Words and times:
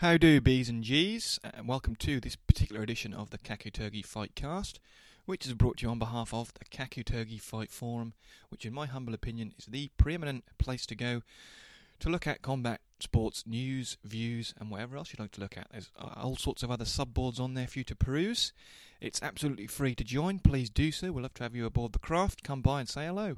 How 0.00 0.16
do 0.16 0.40
B's 0.40 0.70
and 0.70 0.82
G's, 0.82 1.38
and 1.44 1.68
welcome 1.68 1.94
to 1.96 2.20
this 2.20 2.34
particular 2.34 2.80
edition 2.80 3.12
of 3.12 3.28
the 3.28 3.36
Kakutogi 3.36 4.02
Fightcast, 4.02 4.78
which 5.26 5.44
is 5.44 5.52
brought 5.52 5.76
to 5.76 5.82
you 5.82 5.90
on 5.90 5.98
behalf 5.98 6.32
of 6.32 6.54
the 6.54 6.64
Kakutogi 6.64 7.38
Fight 7.38 7.70
Forum, 7.70 8.14
which, 8.48 8.64
in 8.64 8.72
my 8.72 8.86
humble 8.86 9.12
opinion, 9.12 9.52
is 9.58 9.66
the 9.66 9.90
preeminent 9.98 10.44
place 10.56 10.86
to 10.86 10.94
go 10.94 11.20
to 11.98 12.08
look 12.08 12.26
at 12.26 12.40
combat 12.40 12.80
sports 12.98 13.44
news, 13.46 13.98
views, 14.02 14.54
and 14.58 14.70
whatever 14.70 14.96
else 14.96 15.12
you'd 15.12 15.20
like 15.20 15.32
to 15.32 15.40
look 15.42 15.58
at. 15.58 15.66
There's 15.70 15.90
uh, 15.98 16.14
all 16.16 16.36
sorts 16.36 16.62
of 16.62 16.70
other 16.70 16.86
subboards 16.86 17.38
on 17.38 17.52
there 17.52 17.66
for 17.66 17.80
you 17.80 17.84
to 17.84 17.94
peruse. 17.94 18.54
It's 19.02 19.22
absolutely 19.22 19.66
free 19.66 19.94
to 19.96 20.02
join. 20.02 20.38
Please 20.38 20.70
do 20.70 20.92
so. 20.92 21.12
We'd 21.12 21.20
love 21.20 21.34
to 21.34 21.42
have 21.42 21.54
you 21.54 21.66
aboard 21.66 21.92
the 21.92 21.98
craft. 21.98 22.42
Come 22.42 22.62
by 22.62 22.80
and 22.80 22.88
say 22.88 23.04
hello. 23.04 23.36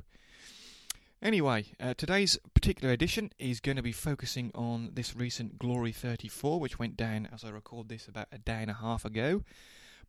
Anyway, 1.22 1.66
uh, 1.78 1.94
today's 1.96 2.36
particular 2.52 2.92
edition 2.92 3.30
is 3.38 3.60
going 3.60 3.76
to 3.76 3.82
be 3.82 3.92
focusing 3.92 4.50
on 4.56 4.90
this 4.94 5.14
recent 5.14 5.56
Glory 5.56 5.92
34, 5.92 6.58
which 6.58 6.80
went 6.80 6.96
down 6.96 7.28
as 7.32 7.44
I 7.44 7.50
record 7.50 7.88
this 7.88 8.08
about 8.08 8.26
a 8.32 8.38
day 8.38 8.58
and 8.60 8.70
a 8.72 8.74
half 8.74 9.04
ago. 9.04 9.44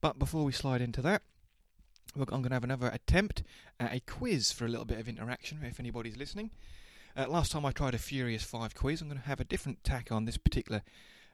But 0.01 0.17
before 0.17 0.43
we 0.43 0.51
slide 0.51 0.81
into 0.81 1.03
that, 1.03 1.21
I'm 2.15 2.23
going 2.25 2.45
to 2.45 2.55
have 2.55 2.63
another 2.63 2.87
attempt 2.87 3.43
at 3.79 3.93
a 3.93 3.99
quiz 3.99 4.51
for 4.51 4.65
a 4.65 4.67
little 4.67 4.87
bit 4.87 4.99
of 4.99 5.07
interaction 5.07 5.59
if 5.63 5.79
anybody's 5.79 6.17
listening. 6.17 6.49
Uh, 7.15 7.27
last 7.27 7.51
time 7.51 7.63
I 7.63 7.71
tried 7.71 7.93
a 7.93 7.99
Furious 7.99 8.41
5 8.41 8.73
quiz, 8.73 8.99
I'm 8.99 9.07
going 9.07 9.21
to 9.21 9.27
have 9.27 9.39
a 9.39 9.45
different 9.45 9.83
tack 9.83 10.11
on 10.11 10.25
this 10.25 10.37
particular 10.37 10.81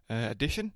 uh, 0.09 0.27
edition. 0.29 0.73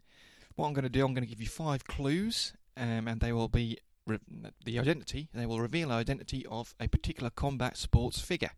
What 0.56 0.68
I'm 0.68 0.74
going 0.74 0.84
to 0.84 0.90
do, 0.90 1.06
I'm 1.06 1.14
going 1.14 1.26
to 1.26 1.30
give 1.30 1.42
you 1.42 1.48
five 1.48 1.84
clues, 1.84 2.54
um, 2.78 3.10
and 3.10 3.20
they 3.20 3.34
will 3.34 3.50
be 3.50 3.80
re- 4.08 4.20
the 4.64 4.80
identity, 4.80 5.28
they 5.34 5.46
will 5.46 5.60
reveal 5.60 5.90
the 5.90 5.96
identity 5.96 6.46
of 6.50 6.74
a 6.80 6.88
particular 6.88 7.30
combat 7.30 7.76
sports 7.76 8.22
figure 8.22 8.52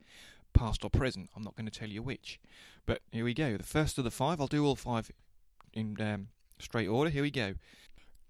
past 0.55 0.83
or 0.83 0.89
present. 0.89 1.29
I'm 1.35 1.43
not 1.43 1.55
going 1.55 1.67
to 1.67 1.79
tell 1.79 1.89
you 1.89 2.01
which. 2.01 2.39
But 2.85 3.01
here 3.11 3.25
we 3.25 3.33
go. 3.33 3.57
The 3.57 3.63
first 3.63 3.97
of 3.97 4.03
the 4.03 4.11
five, 4.11 4.39
I'll 4.39 4.47
do 4.47 4.65
all 4.65 4.75
five 4.75 5.11
in 5.73 5.99
um, 6.01 6.27
straight 6.59 6.87
order. 6.87 7.09
Here 7.09 7.23
we 7.23 7.31
go. 7.31 7.55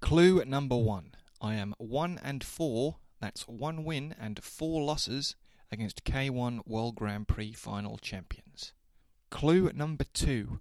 Clue 0.02 0.44
number 0.46 0.78
one 0.78 1.12
I 1.42 1.56
am 1.56 1.74
one 1.78 2.20
and 2.24 2.44
four, 2.44 2.98
that's 3.20 3.48
one 3.48 3.84
win 3.84 4.16
and 4.20 4.44
four 4.44 4.84
losses 4.84 5.36
against 5.72 6.04
K1 6.04 6.62
World 6.66 6.96
Grand 6.96 7.28
Prix 7.28 7.54
final 7.54 7.98
champions. 7.98 8.74
Clue 9.30 9.72
number 9.74 10.06
two 10.14 10.60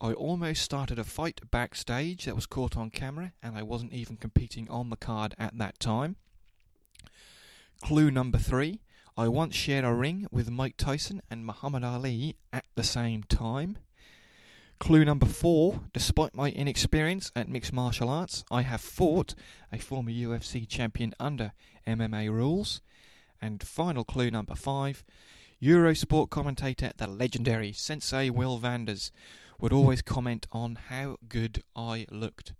I 0.00 0.12
almost 0.12 0.62
started 0.62 0.98
a 0.98 1.04
fight 1.04 1.40
backstage 1.50 2.26
that 2.26 2.34
was 2.34 2.44
caught 2.44 2.76
on 2.76 2.90
camera, 2.90 3.32
and 3.42 3.56
I 3.56 3.62
wasn't 3.62 3.94
even 3.94 4.18
competing 4.18 4.68
on 4.68 4.90
the 4.90 4.96
card 4.96 5.34
at 5.38 5.56
that 5.56 5.80
time. 5.80 6.16
Clue 7.82 8.10
number 8.10 8.36
three 8.36 8.80
I 9.18 9.28
once 9.28 9.54
shared 9.54 9.86
a 9.86 9.94
ring 9.94 10.26
with 10.30 10.50
Mike 10.50 10.76
Tyson 10.76 11.22
and 11.30 11.46
Muhammad 11.46 11.82
Ali 11.82 12.36
at 12.52 12.66
the 12.74 12.82
same 12.82 13.22
time. 13.22 13.78
Clue 14.78 15.06
number 15.06 15.24
four 15.24 15.80
Despite 15.94 16.34
my 16.34 16.50
inexperience 16.50 17.32
at 17.34 17.48
mixed 17.48 17.72
martial 17.72 18.10
arts, 18.10 18.44
I 18.50 18.60
have 18.60 18.82
fought 18.82 19.34
a 19.72 19.78
former 19.78 20.10
UFC 20.10 20.68
champion 20.68 21.14
under 21.18 21.52
MMA 21.86 22.30
rules. 22.30 22.82
And 23.40 23.62
final 23.62 24.04
clue 24.04 24.30
number 24.30 24.54
five 24.54 25.02
Eurosport 25.62 26.28
commentator, 26.28 26.92
the 26.94 27.06
legendary 27.06 27.72
Sensei 27.72 28.28
Will 28.28 28.58
Vanders, 28.58 29.12
would 29.58 29.72
always 29.72 30.02
comment 30.02 30.46
on 30.52 30.76
how 30.88 31.16
good 31.26 31.62
I 31.74 32.04
looked. 32.10 32.52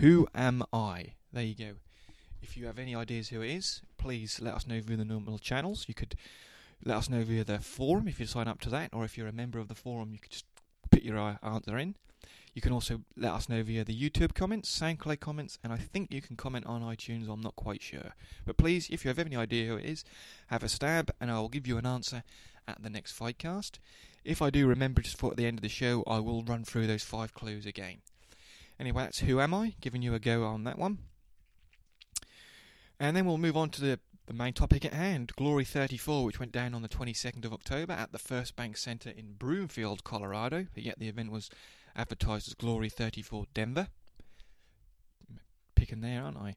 Who 0.00 0.26
am 0.34 0.62
I? 0.72 1.12
There 1.30 1.44
you 1.44 1.54
go. 1.54 1.72
If 2.40 2.56
you 2.56 2.64
have 2.64 2.78
any 2.78 2.94
ideas 2.94 3.28
who 3.28 3.42
it 3.42 3.50
is, 3.50 3.82
please 3.98 4.40
let 4.40 4.54
us 4.54 4.66
know 4.66 4.80
via 4.80 4.96
the 4.96 5.04
normal 5.04 5.38
channels. 5.38 5.84
You 5.88 5.94
could 5.94 6.16
let 6.84 6.96
us 6.96 7.10
know 7.10 7.22
via 7.22 7.44
the 7.44 7.58
forum 7.58 8.08
if 8.08 8.20
you 8.20 8.26
sign 8.26 8.48
up 8.48 8.60
to 8.60 8.70
that, 8.70 8.90
or 8.92 9.04
if 9.04 9.18
you're 9.18 9.28
a 9.28 9.32
member 9.32 9.58
of 9.58 9.68
the 9.68 9.74
forum, 9.74 10.12
you 10.12 10.18
could 10.18 10.30
just 10.30 10.46
put 10.90 11.02
your 11.02 11.18
uh, 11.18 11.36
answer 11.42 11.76
in. 11.76 11.96
You 12.54 12.62
can 12.62 12.72
also 12.72 13.02
let 13.16 13.32
us 13.32 13.48
know 13.48 13.62
via 13.62 13.84
the 13.84 13.96
YouTube 13.96 14.34
comments, 14.34 14.76
SoundCloud 14.80 15.20
comments, 15.20 15.58
and 15.62 15.72
I 15.72 15.76
think 15.76 16.12
you 16.12 16.20
can 16.20 16.36
comment 16.36 16.66
on 16.66 16.82
iTunes. 16.82 17.28
I'm 17.28 17.40
not 17.40 17.56
quite 17.56 17.82
sure. 17.82 18.14
But 18.44 18.56
please, 18.56 18.88
if 18.90 19.04
you 19.04 19.08
have 19.10 19.18
any 19.18 19.36
idea 19.36 19.68
who 19.68 19.76
it 19.76 19.84
is, 19.84 20.04
have 20.48 20.62
a 20.62 20.68
stab, 20.68 21.12
and 21.20 21.30
I 21.30 21.38
will 21.38 21.48
give 21.48 21.66
you 21.66 21.78
an 21.78 21.86
answer 21.86 22.24
at 22.66 22.82
the 22.82 22.90
next 22.90 23.16
Fightcast. 23.16 23.78
If 24.24 24.42
I 24.42 24.50
do 24.50 24.66
remember 24.66 25.02
just 25.02 25.18
for 25.18 25.30
at 25.30 25.36
the 25.36 25.46
end 25.46 25.58
of 25.58 25.62
the 25.62 25.68
show, 25.68 26.02
I 26.06 26.18
will 26.18 26.42
run 26.42 26.64
through 26.64 26.86
those 26.86 27.04
five 27.04 27.32
clues 27.32 27.64
again. 27.64 27.98
Anyway, 28.80 29.04
that's 29.04 29.20
Who 29.20 29.40
Am 29.40 29.54
I? 29.54 29.74
Giving 29.80 30.02
you 30.02 30.14
a 30.14 30.18
go 30.18 30.44
on 30.44 30.64
that 30.64 30.78
one. 30.78 30.98
And 33.00 33.16
then 33.16 33.26
we'll 33.26 33.38
move 33.38 33.56
on 33.56 33.70
to 33.70 33.80
the, 33.80 34.00
the 34.26 34.32
main 34.32 34.52
topic 34.52 34.84
at 34.84 34.92
hand 34.92 35.32
Glory 35.36 35.64
34, 35.64 36.24
which 36.24 36.40
went 36.40 36.52
down 36.52 36.74
on 36.74 36.82
the 36.82 36.88
22nd 36.88 37.44
of 37.44 37.52
October 37.52 37.92
at 37.92 38.12
the 38.12 38.18
First 38.18 38.56
Bank 38.56 38.76
Center 38.76 39.10
in 39.10 39.34
Broomfield, 39.38 40.04
Colorado. 40.04 40.66
But 40.74 40.82
yet 40.82 40.98
the 40.98 41.08
event 41.08 41.30
was 41.30 41.50
advertised 41.94 42.48
as 42.48 42.54
Glory 42.54 42.88
34 42.88 43.46
Denver. 43.54 43.88
Picking 45.74 46.00
there, 46.00 46.22
aren't 46.22 46.38
I? 46.38 46.56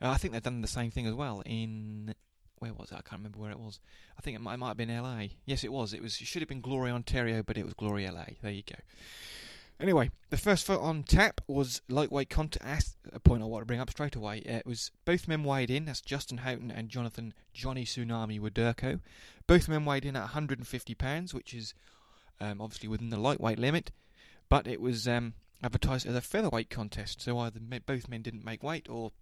Uh, 0.00 0.10
I 0.10 0.16
think 0.16 0.32
they've 0.32 0.42
done 0.42 0.60
the 0.60 0.68
same 0.68 0.90
thing 0.90 1.06
as 1.06 1.14
well 1.14 1.42
in. 1.46 2.14
Where 2.58 2.74
was 2.74 2.92
it? 2.92 2.94
I 2.94 3.02
can't 3.02 3.18
remember 3.18 3.40
where 3.40 3.50
it 3.50 3.58
was. 3.58 3.80
I 4.16 4.20
think 4.20 4.36
it 4.36 4.40
might, 4.40 4.54
it 4.54 4.58
might 4.58 4.68
have 4.68 4.76
been 4.76 4.96
LA. 4.96 5.24
Yes, 5.46 5.64
it 5.64 5.72
was. 5.72 5.92
It 5.92 6.02
was. 6.02 6.20
It 6.20 6.26
should 6.26 6.42
have 6.42 6.48
been 6.48 6.60
Glory 6.60 6.92
Ontario, 6.92 7.42
but 7.42 7.58
it 7.58 7.64
was 7.64 7.74
Glory 7.74 8.08
LA. 8.08 8.24
There 8.40 8.52
you 8.52 8.62
go. 8.62 8.76
Anyway, 9.80 10.10
the 10.30 10.36
first 10.36 10.64
foot 10.64 10.80
on 10.80 11.02
tap 11.02 11.40
was 11.48 11.82
lightweight 11.88 12.30
contest. 12.30 12.96
A 13.12 13.18
point 13.18 13.42
I 13.42 13.46
want 13.46 13.62
to 13.62 13.66
bring 13.66 13.80
up 13.80 13.90
straight 13.90 14.14
away. 14.14 14.42
Uh, 14.48 14.54
it 14.54 14.66
was 14.66 14.92
both 15.04 15.26
men 15.26 15.42
weighed 15.42 15.70
in. 15.70 15.86
That's 15.86 16.00
Justin 16.00 16.38
Houghton 16.38 16.70
and 16.70 16.88
Jonathan 16.88 17.34
Johnny 17.52 17.84
Tsunami 17.84 18.40
Widerko. 18.40 19.00
Both 19.46 19.68
men 19.68 19.84
weighed 19.84 20.04
in 20.04 20.14
at 20.14 20.20
150 20.20 20.94
pounds, 20.94 21.34
which 21.34 21.52
is 21.52 21.74
um, 22.40 22.60
obviously 22.60 22.88
within 22.88 23.10
the 23.10 23.18
lightweight 23.18 23.58
limit. 23.58 23.90
But 24.48 24.68
it 24.68 24.80
was 24.80 25.08
um, 25.08 25.34
advertised 25.62 26.06
as 26.06 26.14
a 26.14 26.20
featherweight 26.20 26.70
contest, 26.70 27.20
so 27.22 27.38
either 27.38 27.60
both 27.84 28.08
men 28.08 28.22
didn't 28.22 28.44
make 28.44 28.62
weight, 28.62 28.88
or 28.88 29.12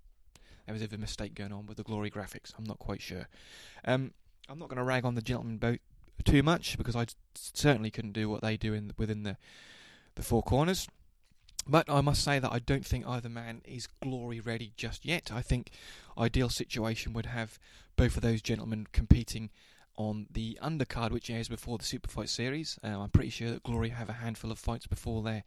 there 0.67 0.75
was 0.75 0.83
a 0.83 0.99
mistake 0.99 1.35
going 1.35 1.53
on 1.53 1.67
with 1.67 1.77
the 1.77 1.83
glory 1.83 2.11
graphics. 2.11 2.53
I'm 2.59 2.65
not 2.65 2.79
quite 2.79 3.01
sure. 3.01 3.29
Um, 3.85 4.13
I'm 4.49 4.59
not 4.59 4.69
going 4.69 4.79
to 4.79 4.85
rag 4.85 5.05
on 5.05 5.15
the 5.15 5.23
gentlemen 5.23 5.59
both 5.59 5.79
too 6.25 6.43
much 6.43 6.77
because 6.77 6.97
I 6.97 7.07
certainly 7.35 7.91
couldn't 7.91 8.13
do 8.13 8.29
what 8.29 8.43
they 8.43 8.57
do 8.57 8.75
in 8.75 8.93
within 8.99 9.23
the 9.23 9.37
the 10.15 10.23
four 10.23 10.43
corners. 10.43 10.89
But 11.67 11.89
I 11.89 12.01
must 12.01 12.25
say 12.25 12.39
that 12.39 12.53
I 12.53 12.59
don't 12.59 12.87
think 12.87 13.07
either 13.07 13.29
man 13.29 13.63
is 13.65 13.87
glory 14.03 14.41
ready 14.41 14.73
just 14.77 15.05
yet. 15.05 15.31
I 15.33 15.43
think 15.43 15.71
ideal 16.19 16.49
situation 16.49 17.13
would 17.13 17.27
have 17.27 17.59
both 17.97 18.17
of 18.17 18.23
those 18.23 18.43
gentlemen 18.43 18.87
competing 18.93 19.51
on 19.97 20.27
the 20.33 20.59
undercard, 20.63 21.11
which 21.11 21.29
airs 21.29 21.49
before 21.49 21.77
the 21.77 21.85
Super 21.85 22.09
Fight 22.09 22.31
series. 22.31 22.79
Uh, 22.83 23.01
I'm 23.01 23.11
pretty 23.11 23.31
sure 23.31 23.51
that 23.51 23.63
Glory 23.63 23.91
have 23.91 24.09
a 24.09 24.15
handful 24.15 24.51
of 24.51 24.59
fights 24.59 24.87
before 24.87 25.23
their 25.23 25.45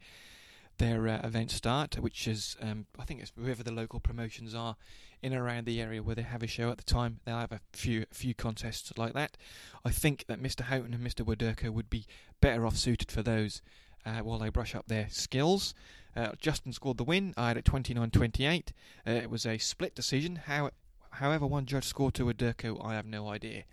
their 0.78 1.06
uh, 1.06 1.20
events 1.22 1.54
start, 1.54 1.96
which 2.00 2.26
is 2.26 2.56
um, 2.60 2.86
I 2.98 3.04
think 3.04 3.20
it's 3.20 3.32
whoever 3.38 3.62
the 3.62 3.72
local 3.72 4.00
promotions 4.00 4.54
are 4.54 4.76
in 5.22 5.32
and 5.32 5.40
around 5.40 5.66
the 5.66 5.80
area 5.80 6.02
where 6.02 6.16
they 6.16 6.22
have 6.22 6.42
a 6.42 6.48
show 6.48 6.70
at 6.70 6.78
the 6.78 6.84
time. 6.84 7.20
They'll 7.24 7.38
have 7.38 7.52
a 7.52 7.60
few 7.72 8.06
few 8.12 8.34
contests 8.34 8.92
like 8.96 9.14
that. 9.14 9.36
I 9.84 9.90
think 9.90 10.24
that 10.28 10.42
Mr. 10.42 10.62
Houghton 10.62 10.94
and 10.94 11.04
Mr. 11.04 11.24
Widerko 11.24 11.70
would 11.70 11.90
be 11.90 12.06
better 12.40 12.66
off 12.66 12.76
suited 12.76 13.10
for 13.10 13.22
those 13.22 13.62
uh, 14.06 14.20
while 14.20 14.38
they 14.38 14.48
brush 14.48 14.74
up 14.74 14.86
their 14.86 15.08
skills. 15.10 15.74
Uh, 16.16 16.32
Justin 16.38 16.72
scored 16.72 16.98
the 16.98 17.04
win. 17.04 17.34
I 17.36 17.48
had 17.48 17.56
it 17.56 17.64
29 17.64 18.10
28. 18.10 18.72
Uh, 19.06 19.10
it 19.10 19.30
was 19.30 19.44
a 19.46 19.58
split 19.58 19.94
decision. 19.94 20.36
How, 20.46 20.70
however, 21.10 21.46
one 21.46 21.66
judge 21.66 21.84
scored 21.84 22.14
to 22.14 22.24
Widerko, 22.24 22.84
I 22.84 22.94
have 22.94 23.06
no 23.06 23.28
idea. 23.28 23.64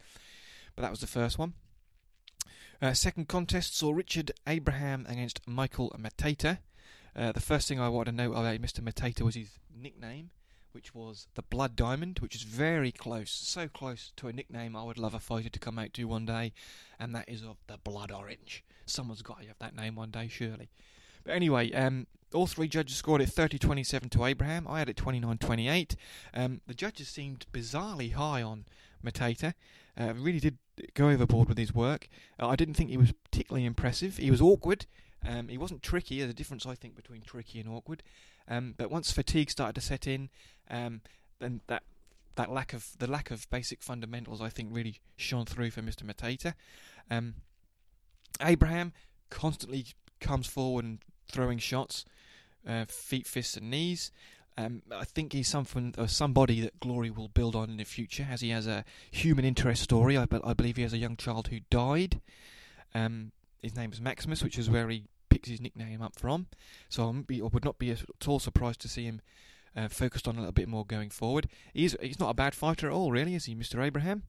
But 0.76 0.84
that 0.84 0.92
was 0.92 1.02
the 1.02 1.08
first 1.08 1.38
one. 1.38 1.54
Uh, 2.82 2.94
second 2.94 3.28
contest 3.28 3.78
saw 3.78 3.92
Richard 3.92 4.32
Abraham 4.48 5.06
against 5.08 5.48
Michael 5.48 5.96
Matata. 6.00 6.60
Uh, 7.16 7.32
the 7.32 7.40
first 7.40 7.68
thing 7.68 7.80
I 7.80 7.90
want 7.90 8.08
to 8.08 8.12
note 8.12 8.32
about 8.32 8.60
Mr. 8.60 8.80
Matata 8.80 9.22
was 9.22 9.36
his 9.36 9.60
nickname, 9.76 10.32
which 10.72 10.94
was 10.94 11.28
the 11.36 11.42
Blood 11.42 11.76
Diamond, 11.76 12.20
which 12.20 12.36
is 12.36 12.44
very 12.44 12.92
close, 12.92 13.32
so 13.32 13.68
close 13.68 14.12
to 14.18 14.28
a 14.28 14.34
nickname 14.34 14.76
I 14.76 14.84
would 14.84 14.98
love 14.98 15.14
a 15.14 15.20
fighter 15.20 15.50
to 15.50 15.60
come 15.60 15.80
out 15.80 15.94
to 15.94 16.06
one 16.06 16.26
day, 16.26 16.54
and 17.00 17.14
that 17.16 17.28
is 17.28 17.44
of 17.44 17.58
the 17.68 17.78
Blood 17.78 18.12
Orange. 18.12 18.64
Someone's 18.86 19.22
got 19.22 19.42
to 19.42 19.48
have 19.48 19.60
that 19.60 19.76
name 19.76 19.96
one 19.96 20.12
day, 20.12 20.28
surely. 20.28 20.70
But 21.24 21.36
anyway, 21.36 21.72
um, 21.74 22.08
all 22.34 22.48
three 22.48 22.68
judges 22.68 22.98
scored 22.98 23.22
it 23.22 23.30
30 23.30 23.60
27 23.60 24.10
to 24.10 24.26
Abraham. 24.26 24.68
I 24.68 24.80
had 24.80 24.90
it 24.90 24.98
29 24.98 25.38
28. 25.38 25.96
Um, 26.34 26.62
the 26.68 26.74
judges 26.74 27.08
seemed 27.08 27.46
bizarrely 27.54 28.14
high 28.14 28.42
on 28.42 28.66
Matata. 29.04 29.54
Uh, 30.00 30.14
really 30.16 30.40
did 30.40 30.58
go 30.94 31.10
overboard 31.10 31.50
with 31.50 31.58
his 31.58 31.74
work. 31.74 32.08
Uh, 32.40 32.48
I 32.48 32.56
didn't 32.56 32.76
think 32.76 32.90
he 32.90 32.98
was 32.98 33.12
particularly 33.12 33.66
impressive. 33.66 34.18
He 34.18 34.32
was 34.32 34.42
awkward. 34.42 34.86
Um, 35.28 35.48
he 35.48 35.58
wasn't 35.58 35.84
tricky. 35.84 36.20
There's 36.20 36.32
a 36.32 36.36
difference, 36.36 36.66
I 36.66 36.76
think, 36.76 36.96
between 36.96 37.22
tricky 37.22 37.60
and 37.60 37.70
awkward. 37.70 38.04
Um, 38.48 38.74
but 38.78 38.90
once 38.90 39.12
fatigue 39.12 39.50
started 39.50 39.76
to 39.76 39.82
set 39.82 40.08
in, 40.08 40.30
um, 40.70 41.02
then 41.40 41.62
that 41.68 41.84
that 42.36 42.52
lack 42.52 42.74
of 42.74 42.98
the 42.98 43.08
lack 43.08 43.30
of 43.30 43.50
basic 43.50 43.84
fundamentals, 43.84 44.42
I 44.42 44.50
think, 44.50 44.70
really 44.72 45.00
shone 45.18 45.46
through 45.46 45.72
for 45.72 45.82
Mr. 45.82 46.04
Matata. 46.04 46.54
Um, 47.10 47.36
Abraham 48.42 48.94
constantly 49.30 49.86
comes 50.20 50.48
forward 50.48 50.86
and 50.86 51.00
throwing 51.30 51.60
shots, 51.60 52.06
uh, 52.68 52.86
feet, 52.88 53.28
fists, 53.28 53.58
and 53.58 53.70
knees. 53.70 54.12
Um, 54.58 54.82
I 54.92 55.06
think 55.06 55.34
he's 55.34 55.48
something, 55.48 55.96
uh, 55.98 56.08
somebody 56.08 56.62
that 56.62 56.80
Glory 56.80 57.10
will 57.10 57.30
build 57.30 57.56
on 57.56 57.70
in 57.70 57.78
the 57.78 57.84
future, 57.84 58.28
as 58.30 58.42
he 58.42 58.50
has 58.50 58.68
a 58.68 58.84
human 59.10 59.46
interest 59.46 59.84
story. 59.84 60.18
I, 60.18 60.26
be- 60.26 60.42
I 60.44 60.54
believe 60.54 60.76
he 60.76 60.84
has 60.84 60.94
a 60.94 60.98
young 60.98 61.16
child 61.16 61.48
who 61.48 61.60
died. 61.70 62.20
Um, 62.94 63.32
his 63.62 63.76
name 63.76 63.92
is 63.92 64.02
Maximus, 64.02 64.44
which 64.44 64.58
is 64.58 64.70
where 64.70 64.90
he 64.90 65.06
picks 65.30 65.50
his 65.50 65.62
nickname 65.62 66.02
up 66.02 66.18
from. 66.18 66.48
So 66.90 67.10
I, 67.10 67.22
be, 67.22 67.42
would 67.42 67.66
not 67.66 67.80
be 67.80 67.92
at 67.92 68.28
all 68.28 68.40
surprised 68.40 68.82
to 68.82 68.88
see 68.88 69.06
him 69.06 69.22
uh, 69.76 69.88
focused 69.88 70.28
on 70.28 70.36
a 70.36 70.40
little 70.40 70.52
bit 70.52 70.68
more 70.68 70.86
going 70.86 71.10
forward. 71.10 71.48
He's 71.74 71.96
he's 72.02 72.20
not 72.20 72.30
a 72.30 72.36
bad 72.36 72.54
fighter 72.54 72.88
at 72.88 72.94
all, 72.94 73.12
really, 73.12 73.36
is 73.36 73.46
he, 73.46 73.56
Mr. 73.56 73.84
Abraham? 73.84 74.24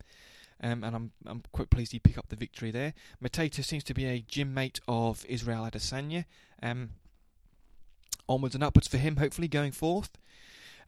Um, 0.63 0.85
and 0.85 0.95
I'm 0.95 1.13
I'm 1.27 1.43
quite 1.53 1.71
pleased 1.71 1.93
he 1.93 1.99
picked 1.99 2.19
up 2.19 2.29
the 2.29 2.37
victory 2.37 2.71
there. 2.71 2.95
Matata 3.23 3.65
seems 3.65 3.85
to 3.85 3.95
be 3.95 4.07
a 4.07 4.25
gym 4.27 4.55
mate 4.55 4.81
of 4.87 5.27
Israel 5.29 5.69
Adesanya. 5.69 6.25
Um, 6.63 6.91
onwards 8.29 8.55
and 8.55 8.63
upwards 8.63 8.87
for 8.87 8.99
him, 8.99 9.17
hopefully 9.17 9.49
going 9.49 9.73
forth. 9.73 10.11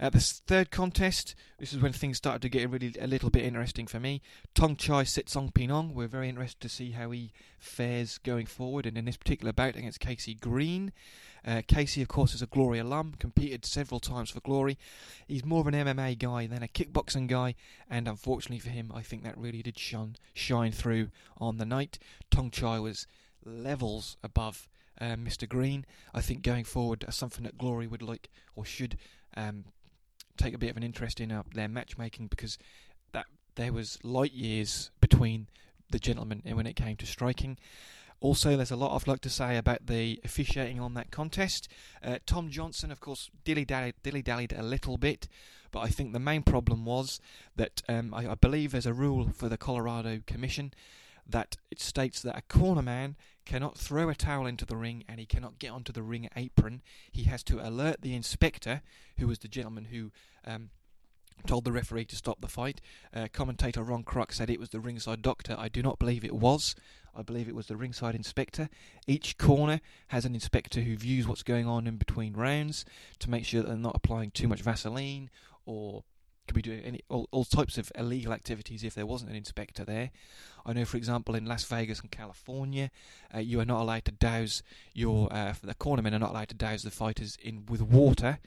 Uh, 0.00 0.10
the 0.10 0.20
third 0.20 0.70
contest, 0.70 1.34
this 1.58 1.72
is 1.72 1.80
when 1.80 1.92
things 1.92 2.16
started 2.16 2.42
to 2.42 2.48
get 2.48 2.68
really 2.68 2.94
a 3.00 3.06
little 3.06 3.30
bit 3.30 3.44
interesting 3.44 3.86
for 3.86 4.00
me. 4.00 4.20
Tong 4.54 4.76
Chai 4.76 5.04
Sitsongpeenong. 5.04 5.92
We're 5.92 6.08
very 6.08 6.28
interested 6.28 6.60
to 6.60 6.68
see 6.68 6.92
how 6.92 7.10
he 7.10 7.32
fares 7.58 8.18
going 8.18 8.46
forward, 8.46 8.86
and 8.86 8.98
in 8.98 9.04
this 9.04 9.16
particular 9.16 9.52
bout 9.52 9.76
against 9.76 10.00
Casey 10.00 10.34
Greene. 10.34 10.92
Uh, 11.46 11.60
Casey, 11.66 12.00
of 12.00 12.08
course, 12.08 12.34
is 12.34 12.42
a 12.42 12.46
Glory 12.46 12.78
alum, 12.78 13.14
competed 13.18 13.64
several 13.64 14.00
times 14.00 14.30
for 14.30 14.40
Glory. 14.40 14.78
He's 15.28 15.44
more 15.44 15.60
of 15.60 15.66
an 15.66 15.74
MMA 15.74 16.18
guy 16.18 16.46
than 16.46 16.62
a 16.62 16.68
kickboxing 16.68 17.28
guy, 17.28 17.54
and 17.88 18.08
unfortunately 18.08 18.60
for 18.60 18.70
him, 18.70 18.90
I 18.94 19.02
think 19.02 19.22
that 19.24 19.36
really 19.36 19.62
did 19.62 19.78
shine, 19.78 20.16
shine 20.32 20.72
through 20.72 21.10
on 21.38 21.58
the 21.58 21.66
night. 21.66 21.98
Tong 22.30 22.50
Chai 22.50 22.78
was 22.78 23.06
levels 23.44 24.16
above 24.22 24.68
uh, 25.00 25.16
Mr. 25.16 25.48
Greene. 25.48 25.84
I 26.14 26.20
think 26.20 26.42
going 26.42 26.64
forward, 26.64 27.04
uh, 27.06 27.10
something 27.10 27.44
that 27.44 27.58
Glory 27.58 27.86
would 27.86 28.02
like 28.02 28.30
or 28.56 28.64
should 28.64 28.96
um, 29.36 29.64
take 30.36 30.54
a 30.54 30.58
bit 30.58 30.70
of 30.70 30.76
an 30.76 30.82
interest 30.82 31.20
in 31.20 31.32
uh, 31.32 31.42
their 31.54 31.68
matchmaking 31.68 32.28
because 32.28 32.58
that 33.12 33.26
there 33.54 33.72
was 33.72 33.98
light 34.02 34.32
years 34.32 34.90
between 35.00 35.48
the 35.90 35.98
gentlemen 35.98 36.42
and 36.44 36.56
when 36.56 36.66
it 36.66 36.76
came 36.76 36.96
to 36.96 37.06
striking. 37.06 37.58
Also, 38.20 38.56
there's 38.56 38.70
a 38.70 38.76
lot 38.76 38.94
I'd 38.94 39.06
like 39.06 39.20
to 39.22 39.30
say 39.30 39.56
about 39.56 39.86
the 39.86 40.18
officiating 40.24 40.80
on 40.80 40.94
that 40.94 41.10
contest. 41.10 41.68
Uh, 42.02 42.18
Tom 42.24 42.48
Johnson, 42.48 42.90
of 42.90 43.00
course, 43.00 43.30
dilly 43.44 43.64
dallied 43.66 44.52
a 44.56 44.62
little 44.62 44.96
bit, 44.96 45.28
but 45.70 45.80
I 45.80 45.88
think 45.88 46.12
the 46.12 46.18
main 46.18 46.42
problem 46.42 46.84
was 46.84 47.20
that 47.56 47.82
um, 47.88 48.14
I, 48.14 48.30
I 48.30 48.34
believe 48.34 48.72
there's 48.72 48.86
a 48.86 48.94
rule 48.94 49.28
for 49.34 49.48
the 49.48 49.58
Colorado 49.58 50.20
Commission 50.26 50.72
that 51.28 51.56
it 51.70 51.80
states 51.80 52.20
that 52.22 52.36
a 52.36 52.42
corner 52.42 52.82
man 52.82 53.16
cannot 53.44 53.76
throw 53.76 54.08
a 54.08 54.14
towel 54.14 54.46
into 54.46 54.64
the 54.64 54.76
ring 54.76 55.04
and 55.08 55.20
he 55.20 55.26
cannot 55.26 55.58
get 55.58 55.70
onto 55.70 55.92
the 55.92 56.02
ring 56.02 56.28
apron. 56.36 56.82
He 57.10 57.24
has 57.24 57.42
to 57.44 57.66
alert 57.66 58.00
the 58.00 58.14
inspector, 58.14 58.82
who 59.18 59.26
was 59.26 59.38
the 59.38 59.48
gentleman 59.48 59.86
who 59.86 60.10
um, 60.46 60.70
told 61.46 61.64
the 61.64 61.72
referee 61.72 62.06
to 62.06 62.16
stop 62.16 62.40
the 62.40 62.48
fight. 62.48 62.80
Uh, 63.12 63.28
commentator 63.32 63.82
Ron 63.82 64.04
Kruck 64.04 64.32
said 64.32 64.48
it 64.48 64.60
was 64.60 64.70
the 64.70 64.80
ringside 64.80 65.22
doctor. 65.22 65.56
I 65.58 65.68
do 65.68 65.82
not 65.82 65.98
believe 65.98 66.24
it 66.24 66.34
was. 66.34 66.74
I 67.16 67.22
believe 67.22 67.48
it 67.48 67.54
was 67.54 67.66
the 67.66 67.76
ringside 67.76 68.14
inspector. 68.14 68.68
Each 69.06 69.38
corner 69.38 69.80
has 70.08 70.24
an 70.24 70.34
inspector 70.34 70.80
who 70.80 70.96
views 70.96 71.28
what's 71.28 71.42
going 71.42 71.66
on 71.66 71.86
in 71.86 71.96
between 71.96 72.34
rounds 72.34 72.84
to 73.20 73.30
make 73.30 73.44
sure 73.44 73.62
that 73.62 73.68
they're 73.68 73.76
not 73.76 73.96
applying 73.96 74.30
too 74.30 74.48
much 74.48 74.62
Vaseline 74.62 75.30
or 75.66 76.02
could 76.46 76.54
be 76.54 76.62
doing 76.62 76.80
any 76.80 77.00
all, 77.08 77.28
all 77.30 77.44
types 77.44 77.78
of 77.78 77.90
illegal 77.96 78.32
activities 78.32 78.84
if 78.84 78.94
there 78.94 79.06
wasn't 79.06 79.30
an 79.30 79.36
inspector 79.36 79.84
there. 79.84 80.10
I 80.66 80.72
know, 80.72 80.84
for 80.84 80.96
example, 80.96 81.34
in 81.34 81.46
Las 81.46 81.64
Vegas 81.64 82.00
and 82.00 82.10
California, 82.10 82.90
uh, 83.34 83.38
you 83.38 83.60
are 83.60 83.64
not 83.64 83.80
allowed 83.80 84.04
to 84.06 84.12
douse 84.12 84.62
your 84.92 85.32
uh, 85.32 85.54
the 85.62 85.74
cornermen 85.74 86.14
are 86.14 86.18
not 86.18 86.30
allowed 86.30 86.48
to 86.48 86.54
douse 86.54 86.82
the 86.82 86.90
fighters 86.90 87.36
in 87.42 87.66
with 87.66 87.82
water. 87.82 88.38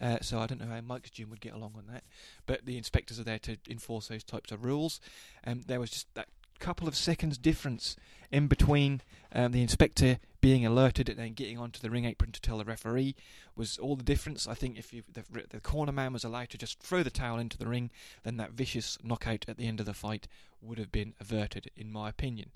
Uh, 0.00 0.18
so 0.20 0.38
I 0.38 0.46
don't 0.46 0.60
know 0.60 0.74
how 0.74 0.80
Mike's 0.80 1.10
gym 1.10 1.30
would 1.30 1.40
get 1.40 1.54
along 1.54 1.74
on 1.76 1.84
that, 1.92 2.04
but 2.46 2.66
the 2.66 2.76
inspectors 2.76 3.18
are 3.18 3.24
there 3.24 3.38
to 3.40 3.56
enforce 3.68 4.08
those 4.08 4.24
types 4.24 4.52
of 4.52 4.64
rules. 4.64 5.00
And 5.44 5.60
um, 5.60 5.64
there 5.66 5.80
was 5.80 5.90
just 5.90 6.14
that 6.14 6.28
couple 6.58 6.88
of 6.88 6.96
seconds 6.96 7.38
difference 7.38 7.96
in 8.32 8.46
between 8.46 9.02
um, 9.34 9.52
the 9.52 9.62
inspector 9.62 10.18
being 10.46 10.64
alerted 10.64 11.08
and 11.08 11.18
then 11.18 11.32
getting 11.32 11.58
onto 11.58 11.80
the 11.80 11.90
ring 11.90 12.04
apron 12.04 12.30
to 12.30 12.40
tell 12.40 12.56
the 12.56 12.64
referee 12.64 13.16
was 13.56 13.78
all 13.78 13.96
the 13.96 14.04
difference. 14.04 14.46
I 14.46 14.54
think 14.54 14.78
if 14.78 14.92
you, 14.92 15.02
the, 15.12 15.24
the 15.50 15.58
corner 15.58 15.90
man 15.90 16.12
was 16.12 16.22
allowed 16.22 16.50
to 16.50 16.56
just 16.56 16.78
throw 16.78 17.02
the 17.02 17.10
towel 17.10 17.40
into 17.40 17.58
the 17.58 17.66
ring, 17.66 17.90
then 18.22 18.36
that 18.36 18.52
vicious 18.52 18.96
knockout 19.02 19.44
at 19.48 19.56
the 19.56 19.66
end 19.66 19.80
of 19.80 19.86
the 19.86 19.92
fight 19.92 20.28
would 20.62 20.78
have 20.78 20.92
been 20.92 21.14
averted, 21.18 21.68
in 21.74 21.90
my 21.90 22.08
opinion. 22.08 22.50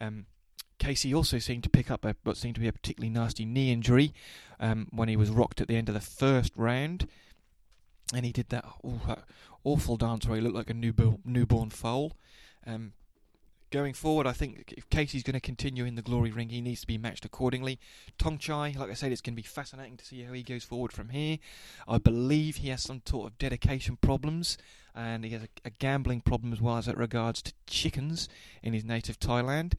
Um, 0.00 0.24
Casey 0.78 1.12
also 1.12 1.38
seemed 1.38 1.64
to 1.64 1.68
pick 1.68 1.90
up 1.90 2.06
a, 2.06 2.16
what 2.22 2.38
seemed 2.38 2.54
to 2.54 2.62
be 2.62 2.68
a 2.68 2.72
particularly 2.72 3.10
nasty 3.10 3.44
knee 3.44 3.72
injury 3.72 4.14
um, 4.58 4.88
when 4.90 5.10
he 5.10 5.16
was 5.16 5.28
rocked 5.28 5.60
at 5.60 5.68
the 5.68 5.76
end 5.76 5.90
of 5.90 5.94
the 5.94 6.00
first 6.00 6.54
round. 6.56 7.06
And 8.14 8.24
he 8.24 8.32
did 8.32 8.48
that, 8.48 8.64
that 9.06 9.24
awful 9.64 9.98
dance 9.98 10.26
where 10.26 10.36
he 10.36 10.42
looked 10.42 10.56
like 10.56 10.70
a 10.70 10.74
newborn, 10.74 11.18
newborn 11.26 11.68
foal. 11.68 12.14
Um, 12.66 12.94
going 13.70 13.94
forward, 13.94 14.26
I 14.26 14.32
think 14.32 14.72
if 14.76 14.88
Casey's 14.90 15.22
going 15.22 15.34
to 15.34 15.40
continue 15.40 15.84
in 15.84 15.94
the 15.94 16.02
glory 16.02 16.30
ring, 16.30 16.48
he 16.48 16.60
needs 16.60 16.80
to 16.82 16.86
be 16.86 16.98
matched 16.98 17.24
accordingly. 17.24 17.78
Tong 18.18 18.38
Chai, 18.38 18.74
like 18.76 18.90
I 18.90 18.94
said, 18.94 19.12
it's 19.12 19.20
going 19.20 19.34
to 19.34 19.42
be 19.42 19.46
fascinating 19.46 19.96
to 19.96 20.04
see 20.04 20.22
how 20.22 20.32
he 20.32 20.42
goes 20.42 20.64
forward 20.64 20.92
from 20.92 21.10
here. 21.10 21.38
I 21.86 21.98
believe 21.98 22.56
he 22.56 22.68
has 22.68 22.82
some 22.82 23.02
sort 23.04 23.30
of 23.30 23.38
dedication 23.38 23.96
problems, 23.96 24.58
and 24.94 25.24
he 25.24 25.30
has 25.32 25.42
a, 25.42 25.48
a 25.64 25.70
gambling 25.70 26.22
problem 26.22 26.52
as 26.52 26.60
well 26.60 26.76
as 26.76 26.88
it 26.88 26.96
regards 26.96 27.42
to 27.42 27.52
chickens 27.66 28.28
in 28.62 28.72
his 28.72 28.84
native 28.84 29.18
Thailand. 29.18 29.74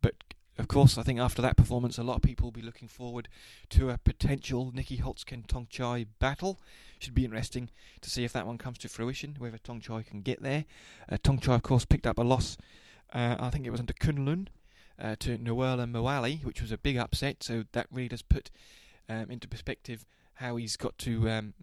But 0.00 0.14
of 0.58 0.68
course, 0.68 0.96
I 0.96 1.02
think 1.02 1.20
after 1.20 1.42
that 1.42 1.56
performance, 1.56 1.98
a 1.98 2.02
lot 2.02 2.16
of 2.16 2.22
people 2.22 2.46
will 2.46 2.52
be 2.52 2.62
looking 2.62 2.88
forward 2.88 3.28
to 3.70 3.90
a 3.90 3.98
potential 3.98 4.72
Nieky 4.74 5.02
Holzken 5.02 5.46
Tong 5.46 5.66
Chai 5.68 6.06
battle. 6.18 6.58
Should 6.98 7.14
be 7.14 7.26
interesting 7.26 7.68
to 8.00 8.08
see 8.08 8.24
if 8.24 8.32
that 8.32 8.46
one 8.46 8.56
comes 8.56 8.78
to 8.78 8.88
fruition, 8.88 9.36
whether 9.38 9.58
Tong 9.58 9.80
Chai 9.80 10.02
can 10.02 10.22
get 10.22 10.42
there. 10.42 10.64
Uh, 11.10 11.18
Tong 11.22 11.38
Chai, 11.38 11.56
of 11.56 11.62
course, 11.62 11.84
picked 11.84 12.06
up 12.06 12.18
a 12.18 12.22
loss 12.22 12.56
uh, 13.16 13.36
I 13.40 13.48
think 13.48 13.66
it 13.66 13.70
was 13.70 13.80
under 13.80 13.94
Kunlun 13.94 14.48
uh, 15.00 15.16
to 15.20 15.38
Nawala 15.38 15.90
Moali, 15.90 16.44
which 16.44 16.60
was 16.60 16.70
a 16.70 16.76
big 16.76 16.98
upset. 16.98 17.42
So 17.42 17.64
that 17.72 17.86
really 17.90 18.08
does 18.08 18.20
put 18.20 18.50
um, 19.08 19.30
into 19.30 19.48
perspective 19.48 20.04
how 20.34 20.56
he's 20.56 20.76
got 20.76 20.98
to 20.98 21.30
um, 21.30 21.54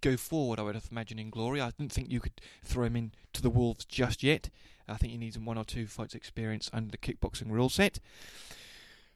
go 0.00 0.16
forward. 0.16 0.58
I 0.58 0.62
would 0.62 0.74
have 0.74 0.88
imagined 0.90 1.20
in 1.20 1.30
glory. 1.30 1.60
I 1.60 1.70
didn't 1.70 1.92
think 1.92 2.10
you 2.10 2.18
could 2.18 2.40
throw 2.64 2.86
him 2.86 2.96
into 2.96 3.40
the 3.40 3.48
wolves 3.48 3.84
just 3.84 4.24
yet. 4.24 4.50
I 4.88 4.96
think 4.96 5.12
he 5.12 5.18
needs 5.18 5.38
one 5.38 5.56
or 5.56 5.64
two 5.64 5.86
fights 5.86 6.16
experience 6.16 6.68
under 6.72 6.90
the 6.90 6.98
kickboxing 6.98 7.52
rule 7.52 7.68
set. 7.68 8.00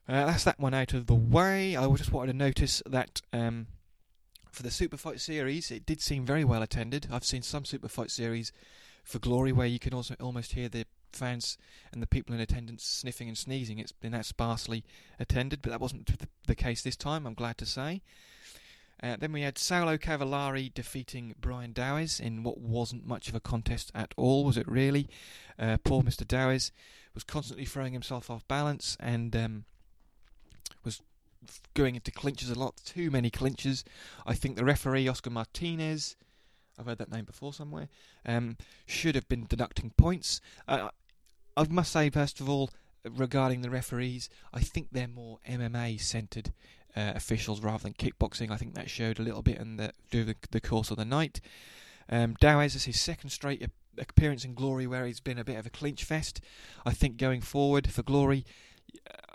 Uh, 0.08 0.26
that's 0.26 0.44
that 0.44 0.60
one 0.60 0.72
out 0.72 0.94
of 0.94 1.08
the 1.08 1.14
way. 1.16 1.74
I 1.74 1.92
just 1.96 2.12
wanted 2.12 2.30
to 2.30 2.38
notice 2.38 2.80
that 2.86 3.22
um, 3.32 3.66
for 4.52 4.62
the 4.62 4.70
Super 4.70 4.96
Fight 4.96 5.20
series, 5.20 5.72
it 5.72 5.84
did 5.84 6.00
seem 6.00 6.24
very 6.24 6.44
well 6.44 6.62
attended. 6.62 7.08
I've 7.10 7.24
seen 7.24 7.42
some 7.42 7.64
Super 7.64 7.88
Fight 7.88 8.12
series 8.12 8.52
for 9.06 9.20
glory, 9.20 9.52
where 9.52 9.66
you 9.66 9.78
can 9.78 9.94
also 9.94 10.16
almost 10.20 10.52
hear 10.52 10.68
the 10.68 10.84
fans 11.12 11.56
and 11.92 12.02
the 12.02 12.06
people 12.06 12.34
in 12.34 12.40
attendance 12.40 12.84
sniffing 12.84 13.28
and 13.28 13.38
sneezing. 13.38 13.78
It's 13.78 13.92
been 13.92 14.12
that 14.12 14.26
sparsely 14.26 14.84
attended, 15.18 15.62
but 15.62 15.70
that 15.70 15.80
wasn't 15.80 16.10
the 16.46 16.54
case 16.54 16.82
this 16.82 16.96
time, 16.96 17.24
I'm 17.24 17.34
glad 17.34 17.56
to 17.58 17.66
say. 17.66 18.02
Uh, 19.02 19.16
then 19.18 19.30
we 19.30 19.42
had 19.42 19.56
Saulo 19.56 19.98
Cavallari 19.98 20.72
defeating 20.72 21.34
Brian 21.40 21.72
Dowes 21.72 22.18
in 22.18 22.42
what 22.42 22.58
wasn't 22.58 23.06
much 23.06 23.28
of 23.28 23.34
a 23.34 23.40
contest 23.40 23.92
at 23.94 24.12
all, 24.16 24.44
was 24.44 24.56
it 24.56 24.66
really? 24.66 25.08
Uh, 25.58 25.76
poor 25.84 26.02
Mr. 26.02 26.26
Dowes 26.26 26.72
was 27.14 27.22
constantly 27.22 27.64
throwing 27.64 27.92
himself 27.92 28.30
off 28.30 28.46
balance 28.48 28.96
and 28.98 29.36
um, 29.36 29.64
was 30.82 31.00
going 31.74 31.94
into 31.94 32.10
clinches 32.10 32.50
a 32.50 32.58
lot, 32.58 32.76
too 32.84 33.10
many 33.10 33.30
clinches. 33.30 33.84
I 34.26 34.34
think 34.34 34.56
the 34.56 34.64
referee, 34.64 35.06
Oscar 35.06 35.30
Martinez, 35.30 36.16
I've 36.78 36.86
heard 36.86 36.98
that 36.98 37.12
name 37.12 37.24
before 37.24 37.52
somewhere, 37.52 37.88
um, 38.24 38.56
should 38.86 39.14
have 39.14 39.28
been 39.28 39.46
deducting 39.46 39.90
points. 39.96 40.40
Uh, 40.68 40.88
I 41.56 41.64
must 41.68 41.92
say, 41.92 42.10
first 42.10 42.40
of 42.40 42.48
all, 42.48 42.70
regarding 43.04 43.62
the 43.62 43.70
referees, 43.70 44.28
I 44.52 44.60
think 44.60 44.88
they're 44.92 45.08
more 45.08 45.38
MMA 45.48 46.00
centred 46.00 46.52
uh, 46.96 47.12
officials 47.14 47.60
rather 47.60 47.82
than 47.82 47.94
kickboxing. 47.94 48.50
I 48.50 48.56
think 48.56 48.74
that 48.74 48.90
showed 48.90 49.18
a 49.18 49.22
little 49.22 49.42
bit 49.42 49.58
in 49.58 49.76
the, 49.76 49.92
the, 50.10 50.34
the 50.50 50.60
course 50.60 50.90
of 50.90 50.96
the 50.96 51.04
night. 51.04 51.40
Um, 52.08 52.36
Dowes 52.40 52.74
is 52.74 52.84
his 52.84 53.00
second 53.00 53.30
straight 53.30 53.66
appearance 53.98 54.44
in 54.44 54.54
Glory 54.54 54.86
where 54.86 55.06
he's 55.06 55.20
been 55.20 55.38
a 55.38 55.44
bit 55.44 55.56
of 55.56 55.66
a 55.66 55.70
clinch 55.70 56.04
fest. 56.04 56.40
I 56.84 56.92
think 56.92 57.16
going 57.16 57.40
forward 57.40 57.90
for 57.90 58.02
Glory, 58.02 58.44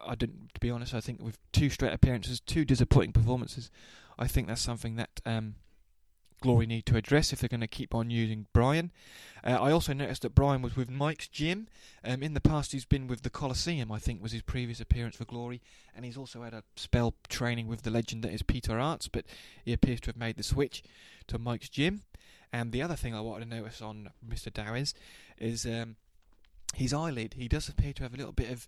I 0.05 0.15
didn't, 0.15 0.53
to 0.53 0.59
be 0.59 0.69
honest, 0.69 0.93
I 0.93 1.01
think 1.01 1.21
with 1.21 1.37
two 1.51 1.69
straight 1.69 1.93
appearances, 1.93 2.39
two 2.39 2.65
disappointing 2.65 3.13
performances, 3.13 3.69
I 4.17 4.27
think 4.27 4.47
that's 4.47 4.61
something 4.61 4.95
that 4.95 5.21
um, 5.25 5.55
Glory 6.41 6.65
need 6.65 6.85
to 6.87 6.97
address 6.97 7.31
if 7.31 7.39
they're 7.39 7.47
going 7.47 7.61
to 7.61 7.67
keep 7.67 7.95
on 7.95 8.09
using 8.09 8.47
Brian. 8.51 8.91
Uh, 9.43 9.51
I 9.61 9.71
also 9.71 9.93
noticed 9.93 10.23
that 10.23 10.35
Brian 10.35 10.61
was 10.61 10.75
with 10.75 10.89
Mike's 10.89 11.27
gym. 11.27 11.67
Um, 12.03 12.21
in 12.21 12.33
the 12.33 12.41
past, 12.41 12.71
he's 12.71 12.85
been 12.85 13.07
with 13.07 13.21
the 13.21 13.29
Coliseum, 13.29 13.91
I 13.91 13.99
think, 13.99 14.21
was 14.21 14.31
his 14.31 14.41
previous 14.41 14.81
appearance 14.81 15.15
for 15.15 15.25
Glory, 15.25 15.61
and 15.95 16.03
he's 16.03 16.17
also 16.17 16.43
had 16.43 16.53
a 16.53 16.63
spell 16.75 17.13
training 17.29 17.67
with 17.67 17.83
the 17.83 17.91
legend 17.91 18.23
that 18.23 18.33
is 18.33 18.41
Peter 18.41 18.73
Aerts, 18.73 19.07
but 19.11 19.25
he 19.63 19.71
appears 19.71 20.01
to 20.01 20.07
have 20.07 20.17
made 20.17 20.37
the 20.37 20.43
switch 20.43 20.83
to 21.27 21.39
Mike's 21.39 21.69
gym. 21.69 22.01
And 22.51 22.71
the 22.71 22.81
other 22.81 22.95
thing 22.95 23.15
I 23.15 23.21
wanted 23.21 23.49
to 23.49 23.55
notice 23.55 23.81
on 23.81 24.09
Mr. 24.27 24.53
Dowes 24.53 24.93
is 25.37 25.65
um, 25.65 25.95
his 26.75 26.93
eyelid. 26.93 27.35
He 27.35 27.47
does 27.47 27.69
appear 27.69 27.93
to 27.93 28.03
have 28.03 28.13
a 28.13 28.17
little 28.17 28.33
bit 28.33 28.51
of 28.51 28.67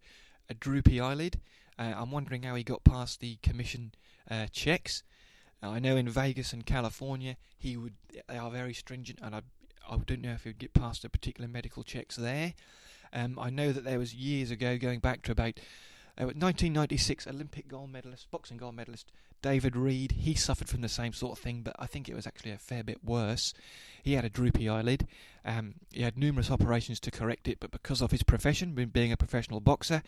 a 0.50 0.54
droopy 0.54 1.02
eyelid. 1.02 1.40
Uh, 1.78 1.94
I'm 1.96 2.12
wondering 2.12 2.44
how 2.44 2.56
he 2.56 2.64
got 2.64 2.84
past 2.84 3.20
the 3.20 3.38
commission 3.42 3.94
uh, 4.30 4.48
checks. 4.52 5.04
Now, 5.64 5.72
I 5.72 5.80
know 5.80 5.96
in 5.96 6.10
Vegas 6.10 6.52
and 6.52 6.66
California, 6.66 7.38
he 7.58 7.78
would 7.78 7.94
they 8.28 8.38
are 8.38 8.52
very 8.52 8.74
stringent, 8.74 9.20
and 9.22 9.34
I 9.34 9.42
I 9.90 9.96
don't 9.96 10.22
know 10.22 10.34
if 10.34 10.44
he 10.44 10.50
would 10.50 10.60
get 10.60 10.74
past 10.74 11.04
the 11.04 11.10
particular 11.10 11.48
medical 11.48 11.84
checks 11.84 12.18
there. 12.18 12.54
Um, 13.14 13.40
I 13.40 13.50
know 13.50 13.72
that 13.72 13.86
there 13.86 13.98
was 13.98 14.14
years 14.14 14.52
ago, 14.52 14.78
going 14.78 15.00
back 15.00 15.22
to 15.24 15.32
about 15.32 15.60
Uh, 16.16 16.26
1996 16.26 17.26
Olympic 17.26 17.68
gold 17.68 17.92
medalist, 17.92 18.30
boxing 18.30 18.58
gold 18.58 18.76
medalist 18.76 19.12
David 19.42 19.76
Reid. 19.76 20.12
He 20.12 20.36
suffered 20.36 20.70
from 20.70 20.82
the 20.82 20.90
same 20.90 21.12
sort 21.12 21.32
of 21.38 21.44
thing, 21.44 21.64
but 21.64 21.76
I 21.80 21.88
think 21.88 22.08
it 22.08 22.14
was 22.14 22.28
actually 22.28 22.52
a 22.52 22.58
fair 22.60 22.84
bit 22.84 23.04
worse. 23.04 23.52
He 24.04 24.14
had 24.14 24.24
a 24.24 24.30
droopy 24.30 24.70
eyelid. 24.70 25.08
Um, 25.44 25.76
he 25.92 26.04
had 26.04 26.18
numerous 26.18 26.52
operations 26.52 27.00
to 27.00 27.12
correct 27.12 27.48
it, 27.48 27.60
but 27.60 27.72
because 27.72 28.00
of 28.02 28.12
his 28.12 28.22
profession, 28.22 28.76
being 28.76 29.12
a 29.12 29.18
professional 29.18 29.60
boxer, 29.60 30.04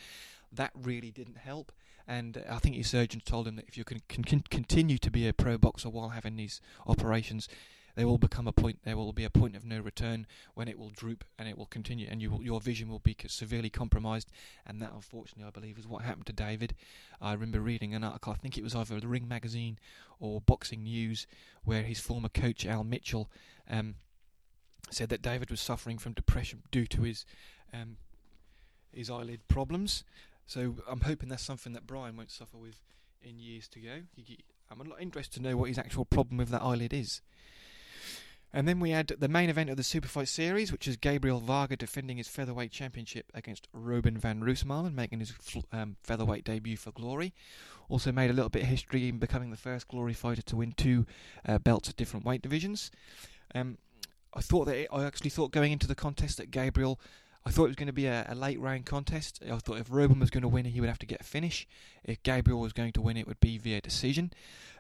that 0.51 0.71
really 0.75 1.09
didn't 1.09 1.37
help. 1.37 1.71
And 2.07 2.43
I 2.49 2.59
think 2.59 2.75
his 2.75 2.89
surgeons 2.89 3.23
told 3.25 3.47
him 3.47 3.55
that 3.55 3.67
if 3.67 3.77
you 3.77 3.83
can, 3.83 4.01
can 4.07 4.23
continue 4.23 4.97
to 4.99 5.11
be 5.11 5.27
a 5.27 5.33
pro 5.33 5.57
boxer 5.57 5.89
while 5.89 6.09
having 6.09 6.35
these 6.35 6.61
operations, 6.85 7.49
there 7.95 8.07
will 8.07 8.17
become 8.17 8.47
a 8.47 8.51
point. 8.51 8.79
There 8.83 8.97
will 8.97 9.13
be 9.13 9.23
a 9.23 9.29
point 9.29 9.55
of 9.55 9.65
no 9.65 9.79
return 9.79 10.27
when 10.53 10.67
it 10.67 10.77
will 10.77 10.89
droop 10.89 11.23
and 11.39 11.47
it 11.47 11.57
will 11.57 11.65
continue, 11.65 12.07
and 12.09 12.21
you 12.21 12.29
will, 12.29 12.43
your 12.43 12.59
vision 12.59 12.89
will 12.89 12.99
be 12.99 13.15
severely 13.27 13.69
compromised. 13.69 14.29
And 14.65 14.81
that, 14.81 14.91
unfortunately, 14.93 15.45
I 15.45 15.51
believe, 15.51 15.79
is 15.79 15.87
what 15.87 16.03
happened 16.03 16.25
to 16.27 16.33
David. 16.33 16.75
I 17.21 17.33
remember 17.33 17.61
reading 17.61 17.95
an 17.95 18.03
article. 18.03 18.33
I 18.33 18.35
think 18.35 18.57
it 18.57 18.63
was 18.63 18.75
either 18.75 18.99
the 18.99 19.07
Ring 19.07 19.27
magazine 19.27 19.79
or 20.19 20.41
Boxing 20.41 20.83
News, 20.83 21.25
where 21.63 21.83
his 21.83 21.99
former 21.99 22.29
coach 22.29 22.65
Al 22.65 22.83
Mitchell 22.83 23.29
um, 23.69 23.95
said 24.91 25.09
that 25.09 25.21
David 25.21 25.49
was 25.49 25.61
suffering 25.61 25.97
from 25.97 26.13
depression 26.13 26.63
due 26.71 26.85
to 26.87 27.01
his 27.01 27.25
um, 27.73 27.97
his 28.91 29.09
eyelid 29.09 29.47
problems. 29.47 30.03
So 30.45 30.75
I'm 30.87 31.01
hoping 31.01 31.29
that's 31.29 31.43
something 31.43 31.73
that 31.73 31.87
Brian 31.87 32.15
won't 32.15 32.31
suffer 32.31 32.57
with 32.57 32.81
in 33.21 33.39
years 33.39 33.67
to 33.69 33.79
go. 33.79 34.01
I'm 34.69 34.81
a 34.81 34.83
lot 34.83 35.01
interested 35.01 35.41
to 35.41 35.49
know 35.49 35.57
what 35.57 35.69
his 35.69 35.77
actual 35.77 36.05
problem 36.05 36.37
with 36.37 36.49
that 36.49 36.61
eyelid 36.61 36.93
is. 36.93 37.21
And 38.53 38.69
then 38.69 38.79
we 38.79 38.91
had 38.91 39.07
the 39.07 39.27
main 39.27 39.49
event 39.49 39.69
of 39.69 39.75
the 39.75 39.83
Superfight 39.83 40.29
Series, 40.29 40.71
which 40.71 40.87
is 40.87 40.95
Gabriel 40.95 41.41
Varga 41.41 41.75
defending 41.75 42.15
his 42.15 42.29
featherweight 42.29 42.71
championship 42.71 43.29
against 43.33 43.67
Robin 43.73 44.17
van 44.17 44.39
Roosmalen, 44.39 44.93
making 44.93 45.19
his 45.19 45.33
um, 45.73 45.97
featherweight 46.03 46.45
debut 46.45 46.77
for 46.77 46.91
Glory. 46.91 47.33
Also 47.89 48.13
made 48.13 48.29
a 48.29 48.33
little 48.33 48.49
bit 48.49 48.61
of 48.61 48.69
history 48.69 49.09
in 49.09 49.17
becoming 49.17 49.51
the 49.51 49.57
first 49.57 49.89
Glory 49.89 50.13
fighter 50.13 50.41
to 50.43 50.55
win 50.55 50.71
two 50.71 51.05
uh, 51.45 51.59
belts 51.59 51.89
at 51.89 51.97
different 51.97 52.25
weight 52.25 52.41
divisions. 52.41 52.91
Um, 53.53 53.77
I 54.33 54.39
thought 54.39 54.65
that 54.65 54.77
it, 54.77 54.87
I 54.91 55.03
actually 55.03 55.31
thought 55.31 55.51
going 55.51 55.73
into 55.73 55.87
the 55.87 55.95
contest 55.95 56.37
that 56.37 56.49
Gabriel 56.49 56.99
I 57.45 57.51
thought 57.51 57.65
it 57.65 57.67
was 57.67 57.75
going 57.75 57.87
to 57.87 57.93
be 57.93 58.07
a, 58.07 58.25
a, 58.27 58.33
late 58.33 58.59
round 58.59 58.85
contest. 58.85 59.43
I 59.49 59.55
thought 59.57 59.77
if 59.77 59.87
Robin 59.91 60.19
was 60.19 60.31
going 60.31 60.41
to 60.41 60.47
win, 60.47 60.65
he 60.65 60.79
would 60.79 60.89
have 60.89 60.99
to 60.99 61.05
get 61.05 61.21
a 61.21 61.25
finish. 61.25 61.67
If 62.03 62.23
Gabriel 62.23 62.59
was 62.59 62.73
going 62.73 62.93
to 62.93 63.01
win, 63.01 63.17
it 63.17 63.27
would 63.27 63.39
be 63.39 63.59
via 63.59 63.81
decision. 63.81 64.33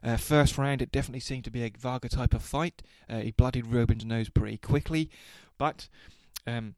Uh, 0.03 0.17
first 0.17 0.57
round, 0.57 0.81
it 0.81 0.91
definitely 0.91 1.19
seemed 1.19 1.43
to 1.43 1.51
be 1.51 1.63
a 1.63 1.71
Varga 1.77 2.09
type 2.09 2.33
of 2.33 2.41
fight. 2.41 2.81
Uh, 3.07 3.19
he 3.19 3.31
bloodied 3.31 3.67
Robin's 3.67 4.03
nose 4.03 4.29
pretty 4.29 4.57
quickly, 4.57 5.11
but 5.59 5.87
um, 6.47 6.73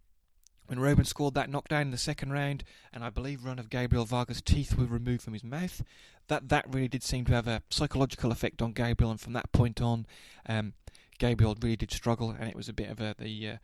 when 0.68 0.80
Robin 0.80 1.06
scored 1.06 1.34
that 1.36 1.50
knockdown 1.50 1.84
in 1.84 1.92
the 1.92 1.98
second 1.98 2.32
round, 2.34 2.66
and 2.94 3.04
I 3.04 3.10
believe 3.10 3.46
one 3.46 3.60
of 3.60 3.70
Gabriel 3.70 4.06
Varga's 4.06 4.42
teeth 4.42 4.78
were 4.78 4.86
removed 4.86 5.22
from 5.22 5.34
his 5.34 5.44
mouth, 5.44 5.84
that 6.28 6.50
that 6.50 6.66
really 6.74 6.90
did 6.90 7.04
seem 7.04 7.24
to 7.26 7.34
have 7.34 7.48
a 7.48 7.62
psychological 7.70 8.34
effect 8.34 8.62
on 8.62 8.74
Gabriel, 8.74 9.12
and 9.12 9.22
from 9.22 9.34
that 9.34 9.54
point 9.54 9.82
on, 9.82 10.06
um, 10.48 10.74
Gabriel 11.18 11.56
really 11.62 11.78
did 11.78 11.92
struggle, 11.92 12.32
and 12.32 12.50
it 12.50 12.56
was 12.56 12.68
a 12.68 12.74
bit 12.74 12.90
of 12.90 13.00
a 13.00 13.16
the 13.18 13.50
uh, 13.50 13.58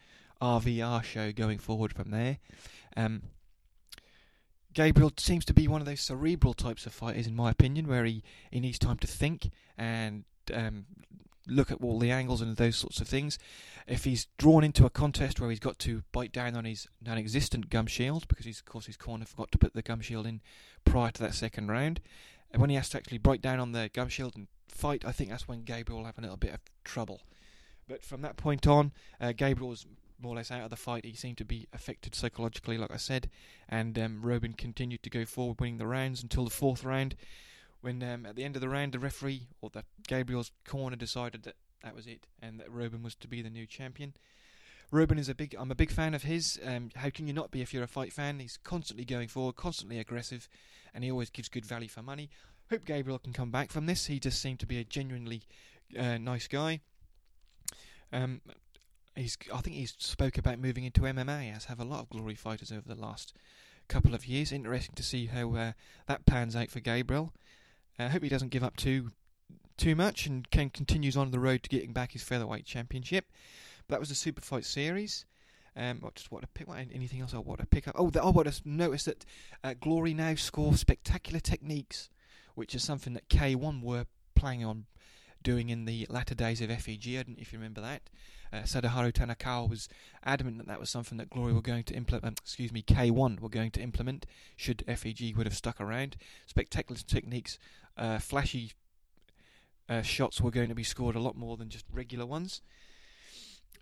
RVR 0.43 1.01
show 1.03 1.31
going 1.31 1.57
forward 1.57 1.93
from 1.93 2.11
there. 2.11 2.37
Um, 2.97 3.23
Gabriel 4.73 5.13
seems 5.17 5.45
to 5.45 5.53
be 5.53 5.67
one 5.67 5.81
of 5.81 5.87
those 5.87 6.01
cerebral 6.01 6.53
types 6.53 6.85
of 6.85 6.93
fighters, 6.93 7.27
in 7.27 7.35
my 7.35 7.49
opinion, 7.49 7.87
where 7.87 8.03
he, 8.03 8.23
he 8.51 8.59
needs 8.59 8.77
time 8.77 8.97
to 8.97 9.07
think 9.07 9.51
and 9.77 10.25
um, 10.53 10.85
look 11.47 11.71
at 11.71 11.81
all 11.81 11.97
the 11.97 12.11
angles 12.11 12.41
and 12.41 12.57
those 12.57 12.75
sorts 12.75 12.99
of 12.99 13.07
things. 13.07 13.39
If 13.87 14.03
he's 14.03 14.27
drawn 14.37 14.63
into 14.63 14.85
a 14.85 14.89
contest 14.89 15.39
where 15.39 15.49
he's 15.49 15.59
got 15.59 15.79
to 15.79 16.03
bite 16.11 16.33
down 16.33 16.55
on 16.55 16.65
his 16.65 16.87
non-existent 17.01 17.69
gum 17.69 17.87
shield, 17.87 18.27
because 18.27 18.45
he's, 18.45 18.59
of 18.59 18.65
course 18.65 18.87
his 18.87 18.97
corner 18.97 19.25
forgot 19.25 19.51
to 19.53 19.57
put 19.57 19.73
the 19.73 19.81
gum 19.81 20.01
shield 20.01 20.27
in 20.27 20.41
prior 20.83 21.11
to 21.11 21.21
that 21.21 21.35
second 21.35 21.69
round, 21.69 22.01
and 22.51 22.59
when 22.59 22.69
he 22.69 22.75
has 22.75 22.89
to 22.89 22.97
actually 22.97 23.17
bite 23.19 23.41
down 23.41 23.59
on 23.59 23.71
the 23.71 23.89
gum 23.93 24.09
shield 24.09 24.35
and 24.35 24.47
fight, 24.67 25.05
I 25.05 25.11
think 25.11 25.29
that's 25.29 25.47
when 25.47 25.63
Gabriel 25.63 25.99
will 25.99 26.05
have 26.05 26.17
a 26.17 26.21
little 26.21 26.37
bit 26.37 26.53
of 26.53 26.59
trouble. 26.83 27.21
But 27.87 28.03
from 28.03 28.21
that 28.21 28.37
point 28.37 28.65
on, 28.65 28.91
uh, 29.19 29.33
Gabriel 29.33 29.69
was 29.69 29.85
more 30.23 30.33
or 30.33 30.37
less 30.37 30.51
out 30.51 30.61
of 30.61 30.69
the 30.69 30.75
fight. 30.75 31.05
He 31.05 31.13
seemed 31.13 31.37
to 31.37 31.45
be 31.45 31.67
affected 31.73 32.15
psychologically, 32.15 32.77
like 32.77 32.91
I 32.91 32.97
said, 32.97 33.29
and 33.69 33.97
um, 33.99 34.21
Robin 34.21 34.53
continued 34.53 35.03
to 35.03 35.09
go 35.09 35.25
forward, 35.25 35.59
winning 35.59 35.77
the 35.77 35.87
rounds 35.87 36.23
until 36.23 36.45
the 36.45 36.49
fourth 36.49 36.83
round, 36.83 37.15
when 37.81 38.01
um, 38.01 38.25
at 38.25 38.35
the 38.35 38.43
end 38.43 38.55
of 38.55 38.61
the 38.61 38.69
round, 38.69 38.93
the 38.93 38.99
referee 38.99 39.47
or 39.61 39.69
the 39.69 39.83
Gabriel's 40.07 40.51
corner 40.65 40.95
decided 40.95 41.43
that 41.43 41.55
that 41.83 41.95
was 41.95 42.07
it, 42.07 42.25
and 42.41 42.59
that 42.59 42.71
Robin 42.71 43.03
was 43.03 43.15
to 43.15 43.27
be 43.27 43.41
the 43.41 43.49
new 43.49 43.67
champion. 43.67 44.13
Robin 44.89 45.17
is 45.17 45.27
a 45.27 45.35
big. 45.35 45.55
I'm 45.59 45.71
a 45.71 45.75
big 45.75 45.91
fan 45.91 46.13
of 46.13 46.23
his. 46.23 46.59
Um, 46.65 46.91
how 46.95 47.09
can 47.09 47.27
you 47.27 47.33
not 47.33 47.51
be 47.51 47.61
if 47.61 47.73
you're 47.73 47.83
a 47.83 47.87
fight 47.87 48.13
fan? 48.13 48.39
He's 48.39 48.57
constantly 48.63 49.05
going 49.05 49.27
forward, 49.27 49.55
constantly 49.55 49.99
aggressive, 49.99 50.47
and 50.93 51.03
he 51.03 51.11
always 51.11 51.29
gives 51.29 51.49
good 51.49 51.65
value 51.65 51.89
for 51.89 52.01
money. 52.01 52.29
Hope 52.69 52.85
Gabriel 52.85 53.19
can 53.19 53.33
come 53.33 53.51
back 53.51 53.71
from 53.71 53.85
this. 53.85 54.05
He 54.05 54.19
just 54.19 54.41
seemed 54.41 54.59
to 54.59 54.65
be 54.65 54.79
a 54.79 54.83
genuinely 54.83 55.41
uh, 55.99 56.17
nice 56.17 56.47
guy. 56.47 56.79
Um, 58.11 58.41
he's 59.15 59.37
I 59.53 59.61
think 59.61 59.75
he's 59.75 59.95
spoke 59.97 60.37
about 60.37 60.59
moving 60.59 60.83
into 60.83 61.01
MMA 61.01 61.55
as 61.55 61.65
have 61.65 61.79
a 61.79 61.85
lot 61.85 62.01
of 62.01 62.09
glory 62.09 62.35
fighters 62.35 62.71
over 62.71 62.87
the 62.87 62.99
last 62.99 63.33
couple 63.87 64.13
of 64.15 64.25
years. 64.25 64.51
Interesting 64.51 64.95
to 64.95 65.03
see 65.03 65.27
how 65.27 65.53
uh, 65.55 65.71
that 66.07 66.25
pans 66.25 66.55
out 66.55 66.69
for 66.69 66.79
Gabriel. 66.79 67.33
I 67.99 68.05
uh, 68.05 68.09
hope 68.09 68.23
he 68.23 68.29
doesn't 68.29 68.51
give 68.51 68.63
up 68.63 68.75
too 68.75 69.11
too 69.77 69.95
much 69.95 70.25
and 70.25 70.49
can 70.51 70.69
continues 70.69 71.17
on 71.17 71.31
the 71.31 71.39
road 71.39 71.63
to 71.63 71.69
getting 71.69 71.93
back 71.93 72.11
his 72.11 72.23
featherweight 72.23 72.65
championship. 72.65 73.25
But 73.87 73.95
that 73.95 73.99
was 73.99 74.09
the 74.09 74.15
super 74.15 74.41
fight 74.41 74.65
series. 74.65 75.25
Um, 75.75 75.99
what 76.01 76.15
just 76.15 76.31
what 76.31 76.41
to 76.41 76.47
pick? 76.47 76.67
What, 76.67 76.77
anything 76.93 77.21
else 77.21 77.33
I 77.33 77.39
want 77.39 77.59
to 77.59 77.65
pick 77.65 77.87
up? 77.87 77.95
Oh, 77.97 78.09
the, 78.09 78.23
I 78.23 78.29
want 78.29 78.51
to 78.51 78.61
notice 78.63 79.05
that 79.05 79.25
uh, 79.63 79.73
Glory 79.79 80.13
now 80.13 80.35
score 80.35 80.75
spectacular 80.75 81.39
techniques, 81.39 82.09
which 82.53 82.75
is 82.75 82.83
something 82.83 83.13
that 83.13 83.29
K1 83.29 83.81
were 83.81 84.05
planning 84.35 84.65
on 84.65 84.85
doing 85.41 85.69
in 85.69 85.85
the 85.85 86.05
latter 86.09 86.35
days 86.35 86.61
of 86.61 86.69
FEG. 86.69 87.07
I 87.09 87.23
don't 87.23 87.29
know 87.29 87.35
if 87.39 87.51
you 87.51 87.59
remember 87.59 87.81
that. 87.81 88.09
Uh, 88.53 88.57
Sadaharu 88.57 89.11
Tanikawa 89.11 89.67
was 89.67 89.89
adamant 90.23 90.59
that 90.59 90.67
that 90.67 90.79
was 90.79 90.89
something 90.91 91.17
that 91.17 91.31
Glory 91.31 91.53
were 91.53 91.61
going 91.61 91.83
to 91.85 91.95
implement. 91.95 92.39
Excuse 92.39 92.71
me, 92.71 92.83
K1 92.83 93.39
were 93.39 93.49
going 93.49 93.71
to 93.71 93.81
implement. 93.81 94.27
Should 94.55 94.83
FEG 94.87 95.35
would 95.35 95.47
have 95.47 95.55
stuck 95.55 95.81
around, 95.81 96.17
spectacular 96.45 97.01
techniques, 97.01 97.57
uh, 97.97 98.19
flashy 98.19 98.73
uh, 99.89 100.03
shots 100.03 100.39
were 100.39 100.51
going 100.51 100.69
to 100.69 100.75
be 100.75 100.83
scored 100.83 101.15
a 101.15 101.19
lot 101.19 101.35
more 101.35 101.57
than 101.57 101.69
just 101.69 101.85
regular 101.91 102.27
ones. 102.27 102.61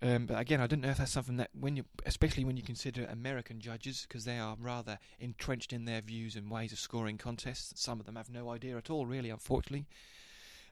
Um, 0.02 0.26
but 0.26 0.40
again, 0.40 0.62
I 0.62 0.68
don't 0.68 0.82
know 0.82 0.90
if 0.90 0.98
that's 0.98 1.12
something 1.12 1.38
that, 1.38 1.50
when 1.54 1.76
you, 1.76 1.84
especially 2.06 2.46
when 2.46 2.58
you 2.58 2.64
consider 2.64 3.06
American 3.06 3.60
judges, 3.60 4.06
because 4.08 4.26
they 4.26 4.40
are 4.40 4.56
rather 4.60 4.98
entrenched 5.20 5.74
in 5.74 5.84
their 5.84 6.02
views 6.02 6.36
and 6.36 6.50
ways 6.50 6.72
of 6.72 6.80
scoring 6.80 7.18
contests. 7.18 7.80
Some 7.80 8.00
of 8.00 8.06
them 8.06 8.16
have 8.16 8.30
no 8.30 8.50
idea 8.50 8.78
at 8.78 8.90
all, 8.90 9.06
really, 9.06 9.30
unfortunately. 9.30 9.86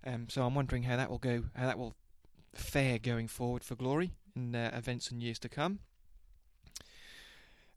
Um, 0.08 0.28
so 0.30 0.44
I'm 0.44 0.56
wondering 0.56 0.84
how 0.84 0.96
that 0.96 1.12
will 1.12 1.20
go, 1.20 1.44
how 1.54 1.68
that 1.68 1.78
will 1.78 1.94
fair 2.54 3.00
going 3.00 3.28
forward 3.28 3.64
for 3.64 3.76
Glory 3.76 4.12
in 4.36 4.56
uh, 4.56 4.72
events 4.74 5.12
and 5.12 5.22
years 5.22 5.40
to 5.40 5.50
come. 5.50 5.80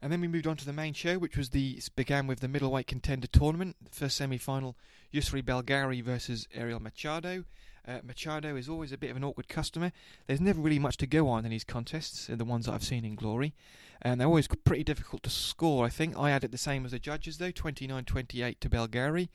And 0.00 0.12
then 0.12 0.20
we 0.20 0.26
moved 0.26 0.48
on 0.48 0.56
to 0.56 0.64
the 0.66 0.72
main 0.72 0.94
show, 0.94 1.16
which 1.18 1.36
was 1.36 1.50
the 1.50 1.80
began 1.94 2.26
with 2.26 2.40
the 2.40 2.48
middleweight 2.48 2.88
contender 2.88 3.28
tournament. 3.28 3.76
The 3.80 3.90
first 3.90 4.16
semi-final, 4.16 4.76
Yusri 5.14 5.42
Belgari 5.42 6.02
versus 6.02 6.48
Ariel 6.52 6.80
Machado. 6.80 7.44
Uh, 7.86 7.98
Machado 8.02 8.56
is 8.56 8.68
always 8.68 8.90
a 8.90 8.98
bit 8.98 9.10
of 9.10 9.16
an 9.16 9.24
awkward 9.24 9.48
customer. 9.48 9.92
There's 10.26 10.40
never 10.40 10.60
really 10.60 10.80
much 10.80 10.96
to 10.98 11.06
go 11.06 11.28
on 11.28 11.44
in 11.44 11.52
these 11.52 11.64
contests, 11.64 12.26
the 12.26 12.44
ones 12.44 12.66
that 12.66 12.72
I've 12.72 12.84
seen 12.84 13.04
in 13.04 13.14
Glory. 13.14 13.54
And 14.00 14.20
they're 14.20 14.28
always 14.28 14.48
pretty 14.48 14.82
difficult 14.82 15.22
to 15.22 15.30
score, 15.30 15.86
I 15.86 15.88
think. 15.88 16.16
I 16.16 16.30
had 16.30 16.42
it 16.42 16.50
the 16.50 16.58
same 16.58 16.84
as 16.84 16.90
the 16.90 16.98
judges, 16.98 17.38
though 17.38 17.52
29 17.52 18.04
28 18.04 18.60
to 18.60 18.68
Belgari, 18.68 19.28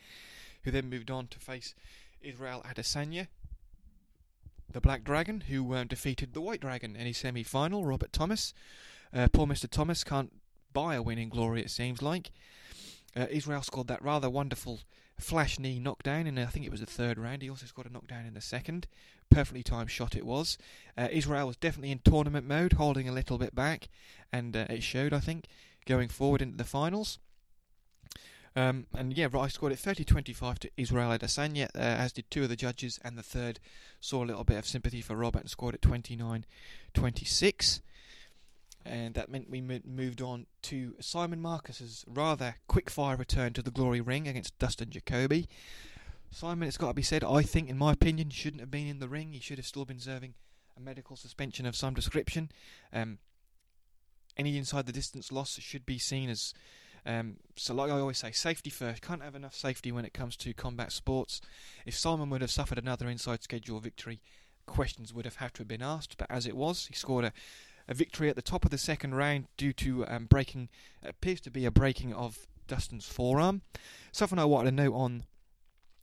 who 0.63 0.71
then 0.71 0.89
moved 0.89 1.09
on 1.09 1.27
to 1.27 1.39
face 1.39 1.75
Israel 2.21 2.63
Adesanya 2.67 3.27
the 4.71 4.81
Black 4.81 5.03
Dragon, 5.03 5.41
who 5.41 5.75
um, 5.75 5.87
defeated 5.87 6.33
the 6.33 6.41
White 6.41 6.61
Dragon 6.61 6.95
in 6.95 7.05
his 7.05 7.17
semi 7.17 7.43
final, 7.43 7.85
Robert 7.85 8.11
Thomas. 8.11 8.53
Uh, 9.13 9.27
poor 9.31 9.47
Mr. 9.47 9.69
Thomas 9.69 10.03
can't 10.03 10.33
buy 10.73 10.95
a 10.95 11.01
win 11.01 11.17
in 11.17 11.29
glory, 11.29 11.61
it 11.61 11.71
seems 11.71 12.01
like. 12.01 12.31
Uh, 13.15 13.25
Israel 13.29 13.63
scored 13.63 13.87
that 13.87 14.03
rather 14.03 14.29
wonderful 14.29 14.81
flash 15.19 15.57
knee 15.57 15.79
knockdown, 15.79 16.27
and 16.27 16.39
I 16.39 16.45
think 16.45 16.65
it 16.65 16.71
was 16.71 16.81
the 16.81 16.85
third 16.85 17.17
round. 17.17 17.41
He 17.41 17.49
also 17.49 17.65
scored 17.65 17.87
a 17.87 17.93
knockdown 17.93 18.25
in 18.25 18.33
the 18.33 18.41
second. 18.41 18.87
Perfectly 19.29 19.63
timed 19.63 19.91
shot 19.91 20.15
it 20.15 20.25
was. 20.25 20.57
Uh, 20.97 21.07
Israel 21.11 21.47
was 21.47 21.57
definitely 21.57 21.91
in 21.91 21.99
tournament 21.99 22.47
mode, 22.47 22.73
holding 22.73 23.09
a 23.09 23.13
little 23.13 23.37
bit 23.37 23.55
back, 23.55 23.89
and 24.31 24.55
uh, 24.55 24.65
it 24.69 24.83
showed, 24.83 25.13
I 25.13 25.19
think, 25.19 25.45
going 25.85 26.09
forward 26.09 26.41
into 26.41 26.57
the 26.57 26.63
finals. 26.63 27.19
Um, 28.57 28.87
and 28.95 29.15
yeah, 29.15 29.27
I 29.37 29.49
scored 29.49 29.71
it 29.71 29.77
30-25 29.77 30.57
to 30.57 30.71
Israel 30.77 31.11
Adesanya, 31.11 31.65
uh, 31.75 31.77
as 31.77 32.11
did 32.11 32.31
two 32.31 32.41
of 32.41 32.49
the 32.49 32.55
judges, 32.55 32.99
and 33.03 33.15
the 33.15 33.21
third 33.21 33.59
saw 34.01 34.23
a 34.23 34.25
little 34.25 34.43
bit 34.43 34.57
of 34.57 34.65
sympathy 34.65 34.99
for 34.99 35.15
Robert 35.15 35.41
and 35.41 35.49
scored 35.49 35.75
it 35.75 35.81
29-26. 35.81 37.81
And 38.83 39.13
that 39.13 39.29
meant 39.29 39.51
we 39.51 39.61
moved 39.61 40.23
on 40.23 40.47
to 40.63 40.95
Simon 40.99 41.39
Marcus's 41.39 42.03
rather 42.07 42.55
quick-fire 42.67 43.15
return 43.15 43.53
to 43.53 43.61
the 43.61 43.69
glory 43.69 44.01
ring 44.01 44.27
against 44.27 44.57
Dustin 44.57 44.89
Jacoby. 44.89 45.47
Simon, 46.31 46.67
it's 46.67 46.77
got 46.77 46.87
to 46.87 46.93
be 46.95 47.03
said, 47.03 47.23
I 47.23 47.43
think, 47.43 47.69
in 47.69 47.77
my 47.77 47.93
opinion, 47.93 48.31
shouldn't 48.31 48.61
have 48.61 48.71
been 48.71 48.87
in 48.87 48.97
the 48.97 49.07
ring. 49.07 49.33
He 49.33 49.39
should 49.39 49.59
have 49.59 49.67
still 49.67 49.85
been 49.85 49.99
serving 49.99 50.33
a 50.75 50.79
medical 50.79 51.15
suspension 51.15 51.67
of 51.67 51.75
some 51.75 51.93
description. 51.93 52.49
Um, 52.91 53.19
any 54.35 54.57
inside 54.57 54.87
the 54.87 54.91
distance 54.91 55.31
loss 55.31 55.59
should 55.59 55.85
be 55.85 55.99
seen 55.99 56.27
as 56.27 56.55
Um, 57.07 57.37
so, 57.55 57.73
like 57.73 57.89
I 57.89 57.99
always 57.99 58.17
say, 58.17 58.31
safety 58.31 58.69
first. 58.69 59.01
Can't 59.01 59.23
have 59.23 59.33
enough 59.33 59.55
safety 59.55 59.93
when 59.93 60.03
it 60.03 60.13
comes 60.13 60.35
to 60.37 60.53
combat 60.53 60.91
sports. 60.91 61.39
If 61.85 61.97
Simon 61.97 62.29
would 62.29 62.41
have 62.41 62.51
suffered 62.51 62.77
another 62.77 63.07
inside 63.07 63.41
schedule 63.41 63.79
victory, 63.79 64.19
questions 64.65 65.13
would 65.13 65.23
have 65.23 65.37
had 65.37 65.53
to 65.53 65.59
have 65.59 65.69
been 65.69 65.81
asked. 65.81 66.17
But 66.17 66.29
as 66.29 66.45
it 66.45 66.57
was, 66.57 66.87
he 66.87 66.93
scored 66.93 67.23
a, 67.23 67.31
a 67.87 67.93
victory 67.93 68.29
at 68.29 68.35
the 68.35 68.41
top 68.41 68.65
of 68.65 68.71
the 68.71 68.77
second 68.77 69.15
round 69.15 69.47
due 69.55 69.71
to 69.73 70.05
um, 70.07 70.25
breaking, 70.25 70.67
appears 71.01 71.39
to 71.41 71.49
be 71.49 71.65
a 71.65 71.71
breaking 71.71 72.13
of 72.13 72.45
Dustin's 72.67 73.07
forearm. 73.07 73.61
Something 74.11 74.37
I 74.37 74.45
wanted 74.45 74.71
to 74.71 74.75
note 74.75 74.93
on 74.93 75.23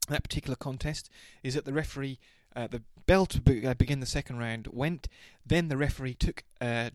that 0.08 0.22
particular 0.22 0.56
contest 0.56 1.10
is 1.42 1.52
that 1.52 1.66
the 1.66 1.74
referee, 1.74 2.18
uh, 2.56 2.66
the 2.66 2.82
bell 3.06 3.26
to 3.26 3.42
be, 3.42 3.66
uh, 3.66 3.74
begin 3.74 4.00
the 4.00 4.06
second 4.06 4.38
round 4.38 4.68
went, 4.72 5.08
then 5.44 5.68
the 5.68 5.76
referee 5.76 6.14
took 6.14 6.44
uh, 6.62 6.88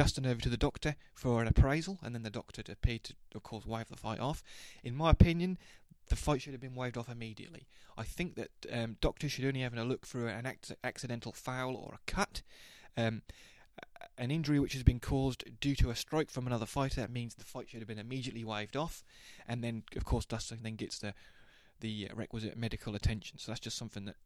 Dustin 0.00 0.24
over 0.24 0.40
to 0.40 0.48
the 0.48 0.56
doctor 0.56 0.96
for 1.12 1.42
an 1.42 1.46
appraisal, 1.46 1.98
and 2.02 2.14
then 2.14 2.22
the 2.22 2.30
doctor 2.30 2.62
appeared 2.72 3.04
to, 3.04 3.14
of 3.34 3.42
course, 3.42 3.66
wave 3.66 3.90
the 3.90 3.98
fight 3.98 4.18
off. 4.18 4.42
In 4.82 4.96
my 4.96 5.10
opinion, 5.10 5.58
the 6.08 6.16
fight 6.16 6.40
should 6.40 6.54
have 6.54 6.60
been 6.62 6.74
waved 6.74 6.96
off 6.96 7.10
immediately. 7.10 7.66
I 7.98 8.04
think 8.04 8.34
that 8.36 8.50
um, 8.72 8.96
doctors 9.02 9.32
should 9.32 9.44
only 9.44 9.60
have 9.60 9.76
a 9.76 9.84
look 9.84 10.06
through 10.06 10.28
an 10.28 10.50
accidental 10.82 11.32
foul 11.32 11.76
or 11.76 11.92
a 11.96 12.10
cut. 12.10 12.40
Um, 12.96 13.20
an 14.16 14.30
injury 14.30 14.58
which 14.58 14.72
has 14.72 14.82
been 14.82 15.00
caused 15.00 15.44
due 15.60 15.76
to 15.76 15.90
a 15.90 15.94
strike 15.94 16.30
from 16.30 16.46
another 16.46 16.64
fighter 16.64 17.02
that 17.02 17.10
means 17.10 17.34
the 17.34 17.44
fight 17.44 17.68
should 17.68 17.80
have 17.80 17.88
been 17.88 17.98
immediately 17.98 18.42
waved 18.42 18.78
off, 18.78 19.04
and 19.46 19.62
then 19.62 19.82
of 19.96 20.06
course 20.06 20.24
Dustin 20.24 20.60
then 20.62 20.76
gets 20.76 20.98
the 20.98 21.12
the 21.80 22.10
requisite 22.14 22.56
medical 22.56 22.94
attention. 22.94 23.38
So 23.38 23.52
that's 23.52 23.60
just 23.60 23.76
something 23.76 24.06
that 24.06 24.16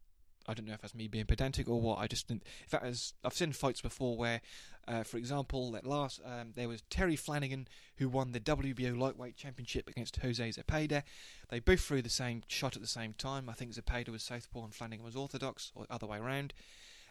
I 0.46 0.54
don't 0.54 0.66
know 0.66 0.74
if 0.74 0.82
that's 0.82 0.94
me 0.94 1.08
being 1.08 1.26
pedantic 1.26 1.68
or 1.68 1.80
what. 1.80 1.98
I 1.98 2.06
just 2.06 2.28
didn't. 2.28 2.42
In 2.62 2.68
fact, 2.68 2.84
as 2.84 3.14
I've 3.24 3.34
seen 3.34 3.52
fights 3.52 3.80
before 3.80 4.16
where, 4.16 4.40
uh, 4.86 5.02
for 5.02 5.16
example, 5.16 5.74
at 5.76 5.86
last 5.86 6.20
um, 6.24 6.52
there 6.54 6.68
was 6.68 6.82
Terry 6.90 7.16
Flanagan 7.16 7.66
who 7.96 8.08
won 8.08 8.32
the 8.32 8.40
WBO 8.40 8.98
lightweight 8.98 9.36
championship 9.36 9.88
against 9.88 10.16
Jose 10.16 10.46
Zepeda. 10.50 11.02
They 11.48 11.60
both 11.60 11.80
threw 11.80 12.02
the 12.02 12.10
same 12.10 12.42
shot 12.48 12.76
at 12.76 12.82
the 12.82 12.88
same 12.88 13.14
time. 13.14 13.48
I 13.48 13.52
think 13.52 13.72
Zepeda 13.72 14.08
was 14.08 14.22
southpaw 14.22 14.64
and 14.64 14.74
Flanagan 14.74 15.04
was 15.04 15.16
orthodox, 15.16 15.72
or 15.74 15.86
other 15.88 16.06
way 16.06 16.18
around. 16.18 16.52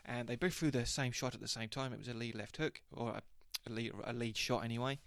And 0.06 0.28
they 0.28 0.36
both 0.36 0.54
threw 0.54 0.70
the 0.70 0.86
same 0.86 1.12
shot 1.12 1.34
at 1.34 1.42
the 1.42 1.48
same 1.48 1.70
time. 1.70 1.94
It 1.94 2.00
was 2.00 2.10
a 2.10 2.14
lead 2.14 2.36
left 2.36 2.58
hook 2.58 2.82
or 2.92 3.10
a, 3.12 3.22
a 3.68 3.72
lead, 3.72 3.94
a 4.04 4.14
lead 4.14 4.38
shot 4.38 4.64
anyway. 4.64 5.00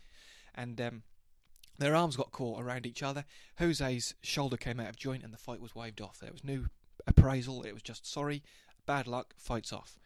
And 0.54 0.80
um, 0.80 1.02
their 1.78 1.94
arms 1.94 2.16
got 2.16 2.32
caught 2.32 2.62
around 2.62 2.86
each 2.86 3.02
other. 3.02 3.24
Jose's 3.58 4.14
shoulder 4.22 4.56
came 4.56 4.80
out 4.80 4.88
of 4.88 4.96
joint 4.96 5.22
and 5.22 5.32
the 5.32 5.38
fight 5.38 5.60
was 5.60 5.74
waved 5.74 6.00
off. 6.00 6.18
There 6.18 6.32
was 6.32 6.44
no 6.44 6.66
appraisal. 7.06 7.62
It 7.62 7.72
was 7.72 7.82
just 7.82 8.10
sorry, 8.10 8.42
bad 8.86 9.06
luck, 9.06 9.34
fights 9.36 9.72
off. 9.72 9.98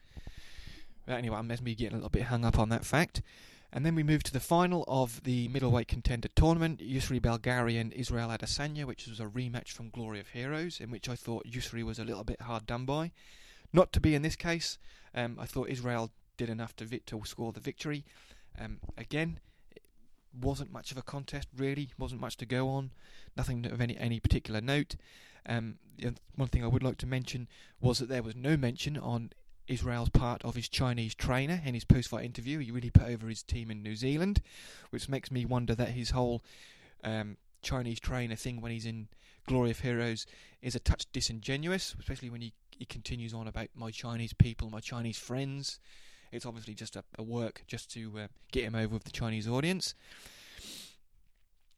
But 1.06 1.14
anyway, 1.14 1.36
I'm 1.36 1.48
me 1.48 1.74
getting 1.74 1.94
a 1.94 1.96
little 1.96 2.10
bit 2.10 2.24
hung 2.24 2.44
up 2.44 2.58
on 2.58 2.68
that 2.68 2.84
fact. 2.84 3.22
And 3.72 3.86
then 3.86 3.94
we 3.94 4.02
move 4.02 4.24
to 4.24 4.32
the 4.32 4.40
final 4.40 4.84
of 4.88 5.22
the 5.22 5.46
middleweight 5.48 5.86
contender 5.86 6.28
tournament, 6.34 6.80
Yusri 6.80 7.20
Belgari 7.20 7.80
and 7.80 7.92
Israel 7.92 8.28
Adesanya, 8.28 8.84
which 8.84 9.06
was 9.06 9.20
a 9.20 9.26
rematch 9.26 9.68
from 9.68 9.90
Glory 9.90 10.18
of 10.18 10.28
Heroes, 10.28 10.80
in 10.80 10.90
which 10.90 11.08
I 11.08 11.14
thought 11.14 11.46
Yusri 11.46 11.84
was 11.84 12.00
a 12.00 12.04
little 12.04 12.24
bit 12.24 12.42
hard 12.42 12.66
done 12.66 12.84
by. 12.84 13.12
Not 13.72 13.92
to 13.92 14.00
be 14.00 14.16
in 14.16 14.22
this 14.22 14.34
case. 14.34 14.78
Um, 15.14 15.36
I 15.40 15.46
thought 15.46 15.68
Israel 15.68 16.10
did 16.36 16.50
enough 16.50 16.74
to, 16.76 16.84
vi- 16.84 17.02
to 17.06 17.22
score 17.24 17.52
the 17.52 17.60
victory. 17.60 18.04
Um, 18.58 18.78
again, 18.98 19.38
wasn't 20.32 20.72
much 20.72 20.90
of 20.90 20.96
a 20.96 21.02
contest, 21.02 21.48
really. 21.56 21.90
wasn't 21.98 22.20
much 22.20 22.36
to 22.38 22.46
go 22.46 22.68
on. 22.68 22.90
Nothing 23.36 23.66
of 23.66 23.80
any, 23.80 23.96
any 23.96 24.20
particular 24.20 24.60
note. 24.60 24.96
Um, 25.46 25.76
one 26.36 26.48
thing 26.48 26.64
I 26.64 26.68
would 26.68 26.82
like 26.82 26.98
to 26.98 27.06
mention 27.06 27.48
was 27.80 27.98
that 27.98 28.08
there 28.08 28.22
was 28.22 28.36
no 28.36 28.56
mention 28.56 28.96
on 28.96 29.30
Israel's 29.66 30.08
part 30.08 30.44
of 30.44 30.56
his 30.56 30.68
Chinese 30.68 31.14
trainer 31.14 31.60
in 31.64 31.74
his 31.74 31.84
post-fight 31.84 32.24
interview. 32.24 32.58
He 32.58 32.70
really 32.70 32.90
put 32.90 33.08
over 33.08 33.28
his 33.28 33.42
team 33.42 33.70
in 33.70 33.82
New 33.82 33.96
Zealand, 33.96 34.42
which 34.90 35.08
makes 35.08 35.30
me 35.30 35.44
wonder 35.44 35.74
that 35.74 35.90
his 35.90 36.10
whole 36.10 36.42
um, 37.04 37.36
Chinese 37.62 38.00
trainer 38.00 38.36
thing 38.36 38.60
when 38.60 38.72
he's 38.72 38.86
in 38.86 39.08
Glory 39.46 39.70
of 39.70 39.80
Heroes 39.80 40.26
is 40.60 40.74
a 40.74 40.80
touch 40.80 41.06
disingenuous, 41.12 41.94
especially 41.98 42.30
when 42.30 42.40
he, 42.40 42.52
he 42.70 42.84
continues 42.84 43.32
on 43.32 43.48
about 43.48 43.68
my 43.74 43.90
Chinese 43.90 44.32
people, 44.32 44.70
my 44.70 44.80
Chinese 44.80 45.18
friends. 45.18 45.78
It's 46.32 46.46
obviously 46.46 46.74
just 46.74 46.96
a, 46.96 47.04
a 47.18 47.22
work 47.22 47.64
just 47.66 47.90
to 47.92 48.12
uh, 48.18 48.26
get 48.52 48.64
him 48.64 48.74
over 48.74 48.94
with 48.94 49.04
the 49.04 49.10
Chinese 49.10 49.48
audience. 49.48 49.94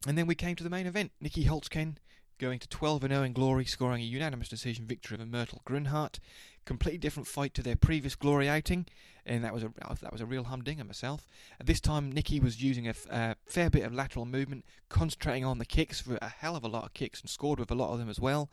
And 0.07 0.19
then 0.19 0.27
we 0.27 0.35
came 0.35 0.57
to 0.57 0.65
the 0.65 0.71
main 0.71 0.87
event. 0.87 1.13
Nieky 1.23 1.47
Holzken 1.47 1.97
going 2.39 2.59
to 2.59 2.69
12 2.69 3.03
0 3.03 3.23
in 3.23 3.33
glory, 3.33 3.65
scoring 3.65 4.03
a 4.03 4.05
unanimous 4.05 4.49
decision 4.49 4.85
victory 4.85 5.17
over 5.17 5.25
Murthel 5.25 5.63
Groenhart. 5.65 6.19
Completely 6.65 6.99
different 6.99 7.29
fight 7.29 7.55
to 7.55 7.63
their 7.63 7.77
previous 7.77 8.15
glory 8.15 8.49
outing, 8.49 8.87
and 9.25 9.45
that 9.45 9.55
was 9.55 9.63
a 9.63 9.73
that 10.01 10.13
was 10.13 10.21
a 10.21 10.27
real 10.27 10.45
humdinger 10.45 10.85
myself. 10.85 11.27
At 11.59 11.67
this 11.67 11.81
time, 11.81 12.13
Nieky 12.13 12.43
was 12.43 12.63
using 12.63 12.89
a, 12.89 12.95
fair 12.95 13.71
bit 13.71 13.85
of 13.85 13.95
lateral 13.95 14.27
movement, 14.27 14.65
concentrating 14.89 15.45
on 15.45 15.59
the 15.59 15.65
kicks 15.65 16.01
for 16.01 16.19
a 16.21 16.29
hell 16.29 16.57
of 16.57 16.65
a 16.65 16.69
lot 16.69 16.85
of 16.85 16.95
kicks, 16.95 17.21
and 17.21 17.31
scored 17.31 17.59
with 17.59 17.71
a 17.71 17.77
lot 17.77 17.93
of 17.93 17.99
them 17.99 18.09
as 18.09 18.21
well. 18.21 18.51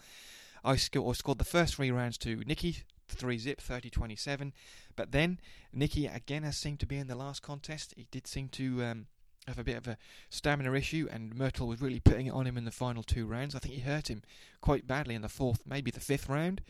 I 0.63 0.75
scored, 0.75 1.15
scored 1.17 1.37
the 1.37 1.45
first 1.45 1.75
three 1.75 1.91
rounds 1.91 2.17
to 2.19 2.37
Nieky, 2.37 2.83
3 3.11 3.37
zip, 3.37 3.61
30 3.61 3.89
27. 3.89 4.53
But 4.95 5.11
then, 5.11 5.39
Nieky 5.75 6.13
again 6.13 6.43
has 6.43 6.57
seemed 6.57 6.79
to 6.81 6.85
be 6.85 6.97
in 6.97 7.07
the 7.07 7.15
last 7.15 7.41
contest. 7.41 7.93
He 7.95 8.07
did 8.11 8.27
seem 8.27 8.49
to 8.49 8.83
um, 8.83 9.05
have 9.47 9.59
a 9.59 9.63
bit 9.63 9.77
of 9.77 9.87
a 9.87 9.97
stamina 10.29 10.73
issue, 10.73 11.07
and 11.11 11.35
Murthel 11.35 11.67
was 11.67 11.81
really 11.81 11.99
putting 11.99 12.27
it 12.27 12.33
on 12.33 12.47
him 12.47 12.57
in 12.57 12.65
the 12.65 12.71
final 12.71 13.03
two 13.03 13.25
rounds. 13.25 13.55
I 13.55 13.59
think 13.59 13.73
he 13.73 13.81
hurt 13.81 14.09
him 14.09 14.23
quite 14.61 14.87
badly 14.87 15.15
in 15.15 15.21
the 15.21 15.29
fourth, 15.29 15.61
maybe 15.65 15.91
the 15.91 15.99
fifth 15.99 16.29
round, 16.29 16.61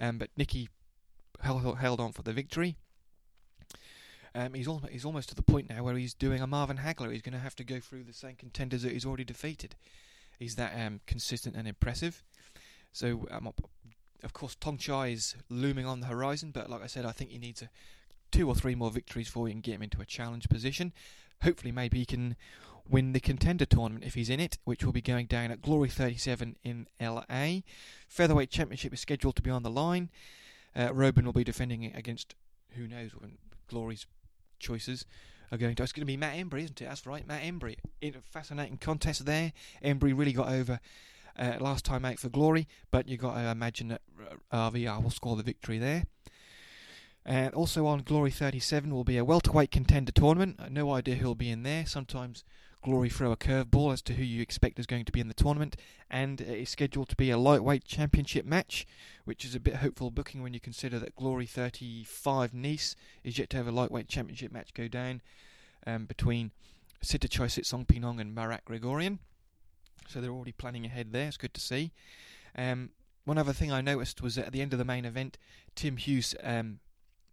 um, 0.00 0.18
but 0.18 0.30
Nieky 0.38 0.68
held, 1.40 1.78
held 1.78 2.00
on 2.00 2.12
for 2.12 2.22
the 2.22 2.32
victory. 2.32 2.76
Um, 4.34 4.54
he's, 4.54 4.68
al- 4.68 4.82
he's 4.90 5.04
almost 5.04 5.30
to 5.30 5.34
the 5.34 5.42
point 5.42 5.70
now 5.70 5.82
where 5.82 5.96
he's 5.96 6.14
doing 6.14 6.42
a 6.42 6.46
Marvin 6.46 6.78
Hagler. 6.78 7.12
He's 7.12 7.22
going 7.22 7.32
to 7.32 7.38
have 7.38 7.56
to 7.56 7.64
go 7.64 7.80
through 7.80 8.04
the 8.04 8.12
same 8.12 8.36
contenders 8.36 8.82
that 8.82 8.92
he's 8.92 9.06
already 9.06 9.24
defeated. 9.24 9.74
He's 10.38 10.54
that 10.56 10.74
um, 10.78 11.00
consistent 11.06 11.56
and 11.56 11.66
impressive. 11.66 12.22
So, 12.92 13.26
um, 13.30 13.52
of 14.22 14.32
course, 14.32 14.56
Tongchai 14.56 15.12
is 15.12 15.36
looming 15.48 15.86
on 15.86 16.00
the 16.00 16.06
horizon, 16.06 16.50
but 16.52 16.68
like 16.68 16.82
I 16.82 16.86
said, 16.86 17.04
I 17.04 17.12
think 17.12 17.30
he 17.30 17.38
needs 17.38 17.62
a, 17.62 17.70
two 18.30 18.48
or 18.48 18.54
three 18.54 18.74
more 18.74 18.90
victories 18.90 19.28
before 19.28 19.44
we 19.44 19.52
can 19.52 19.60
get 19.60 19.76
him 19.76 19.82
into 19.82 20.00
a 20.00 20.04
challenge 20.04 20.48
position 20.48 20.92
hopefully 21.42 21.72
maybe 21.72 21.98
he 21.98 22.04
can 22.04 22.36
win 22.88 23.12
the 23.12 23.20
contender 23.20 23.66
tournament 23.66 24.04
if 24.04 24.14
he's 24.14 24.30
in 24.30 24.40
it, 24.40 24.58
which 24.64 24.82
will 24.84 24.92
be 24.92 25.02
going 25.02 25.26
down 25.26 25.50
at 25.50 25.60
Glory 25.60 25.88
37 25.88 26.56
in 26.64 26.86
LA. 27.00 27.60
Featherweight 28.08 28.50
Championship 28.50 28.94
is 28.94 29.00
scheduled 29.00 29.36
to 29.36 29.42
be 29.42 29.50
on 29.50 29.62
the 29.62 29.70
line. 29.70 30.10
Uh, 30.74 30.92
Robin 30.94 31.26
will 31.26 31.32
be 31.32 31.44
defending 31.44 31.82
it 31.82 31.96
against 31.96 32.34
who 32.70 32.86
knows 32.86 33.10
when 33.14 33.36
Glory's 33.68 34.06
choices 34.58 35.04
are 35.52 35.58
going 35.58 35.74
to. 35.74 35.82
It's 35.82 35.92
going 35.92 36.02
to 36.02 36.06
be 36.06 36.16
Matt 36.16 36.36
Embree, 36.36 36.64
isn't 36.64 36.80
it? 36.80 36.86
That's 36.86 37.06
right, 37.06 37.26
Matt 37.26 37.42
Embree. 37.42 37.76
In 38.00 38.14
a 38.14 38.20
fascinating 38.20 38.78
contest 38.78 39.26
there. 39.26 39.52
Embree 39.84 40.16
really 40.16 40.32
got 40.32 40.48
over 40.48 40.80
uh, 41.38 41.54
last 41.60 41.84
time 41.84 42.04
out 42.04 42.18
for 42.18 42.28
Glory, 42.28 42.66
but 42.90 43.08
you've 43.08 43.20
got 43.20 43.34
to 43.34 43.50
imagine 43.50 43.88
that 43.88 44.02
uh, 44.50 44.70
RVR 44.70 45.02
will 45.02 45.10
score 45.10 45.36
the 45.36 45.42
victory 45.42 45.78
there. 45.78 46.04
And 47.24 47.52
also 47.54 47.86
on 47.86 48.00
Glory 48.00 48.30
37 48.30 48.90
will 48.94 49.04
be 49.04 49.18
a 49.18 49.24
welterweight 49.24 49.70
contender 49.70 50.12
tournament. 50.12 50.58
No 50.70 50.92
idea 50.92 51.16
who'll 51.16 51.34
be 51.34 51.50
in 51.50 51.62
there. 51.62 51.84
Sometimes 51.84 52.42
Glory 52.82 53.10
throw 53.10 53.32
a 53.32 53.36
curveball 53.36 53.92
as 53.92 54.00
to 54.02 54.14
who 54.14 54.22
you 54.22 54.40
expect 54.40 54.78
is 54.78 54.86
going 54.86 55.04
to 55.04 55.12
be 55.12 55.20
in 55.20 55.28
the 55.28 55.34
tournament, 55.34 55.76
and 56.10 56.40
it 56.40 56.60
is 56.60 56.70
scheduled 56.70 57.08
to 57.08 57.16
be 57.16 57.28
a 57.30 57.36
lightweight 57.36 57.84
championship 57.84 58.46
match, 58.46 58.86
which 59.24 59.44
is 59.44 59.54
a 59.54 59.60
bit 59.60 59.76
hopeful 59.76 60.10
booking 60.10 60.42
when 60.42 60.54
you 60.54 60.60
consider 60.60 60.98
that 61.00 61.16
Glory 61.16 61.44
35 61.44 62.54
Nice 62.54 62.94
is 63.24 63.36
yet 63.36 63.50
to 63.50 63.56
have 63.56 63.66
a 63.66 63.72
lightweight 63.72 64.08
championship 64.08 64.52
match 64.52 64.72
go 64.74 64.86
down 64.86 65.20
um, 65.86 66.06
between 66.06 66.52
Sitthichai 67.04 67.48
Sitsongpeenong 67.48 68.20
and 68.20 68.34
Marat 68.34 68.64
Grigorian. 68.64 69.18
So 70.08 70.20
they're 70.20 70.30
already 70.30 70.52
planning 70.52 70.86
ahead 70.86 71.12
there. 71.12 71.28
It's 71.28 71.36
good 71.36 71.54
to 71.54 71.60
see. 71.60 71.92
Um, 72.56 72.90
one 73.24 73.38
other 73.38 73.52
thing 73.52 73.72
I 73.72 73.80
noticed 73.80 74.22
was 74.22 74.38
at 74.38 74.52
the 74.52 74.60
end 74.60 74.72
of 74.72 74.78
the 74.78 74.84
main 74.84 75.04
event, 75.04 75.38
Tim 75.74 75.96
Hughes 75.96 76.34
um, 76.42 76.80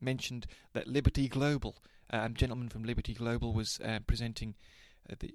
mentioned 0.02 0.48
that 0.74 0.88
Liberty 0.88 1.28
Global, 1.28 1.78
um, 2.10 2.34
gentleman 2.34 2.70
from 2.70 2.84
Liberty 2.84 3.14
Global, 3.14 3.54
was 3.54 3.80
uh, 3.84 4.00
presenting 4.06 4.56
uh, 5.10 5.16
the 5.20 5.34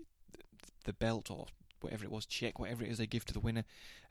the 0.85 0.93
belt 0.95 1.31
or 1.31 1.47
whatever 1.81 2.05
it 2.05 2.11
was, 2.11 2.27
check, 2.27 2.59
whatever 2.59 2.85
it 2.85 2.91
is 2.91 2.99
they 2.99 3.07
give 3.07 3.25
to 3.27 3.33
the 3.33 3.41
winner. 3.41 3.65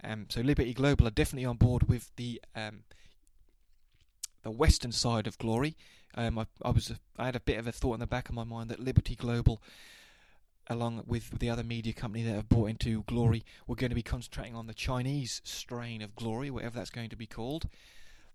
Um, 0.04 0.28
so 0.30 0.42
Liberty 0.42 0.74
Global 0.74 1.08
are 1.08 1.12
definitely 1.12 1.46
on 1.46 1.58
board 1.58 1.84
with 1.90 2.12
the 2.16 2.42
um, 2.56 2.84
the 4.44 4.52
western 4.52 4.92
side 4.92 5.28
of 5.28 5.38
glory. 5.38 5.76
Um, 6.16 6.40
I, 6.40 6.46
I, 6.64 6.72
was 6.72 6.94
I 7.18 7.26
had 7.26 7.36
a 7.36 7.42
bit 7.42 7.60
of 7.60 7.68
a 7.68 7.72
thought 7.72 7.96
in 7.96 8.00
the 8.00 8.08
back 8.08 8.30
of 8.30 8.36
my 8.36 8.44
mind 8.44 8.70
that 8.70 8.80
Liberty 8.80 9.16
Global, 9.16 9.62
along 10.70 11.04
with 11.08 11.40
the 11.40 11.50
other 11.50 11.64
media 11.64 11.94
company 11.94 12.24
that 12.24 12.36
have 12.36 12.50
bought 12.50 12.70
into 12.70 13.04
Glory, 13.04 13.44
we're 13.68 13.76
going 13.76 13.90
to 13.90 13.96
be 13.96 14.04
concentrating 14.04 14.56
on 14.56 14.68
the 14.68 14.74
Chinese 14.74 15.42
strain 15.44 16.02
of 16.02 16.16
Glory, 16.16 16.50
whatever 16.50 16.78
that's 16.78 16.90
going 16.90 17.10
to 17.10 17.16
be 17.16 17.26
called 17.26 17.68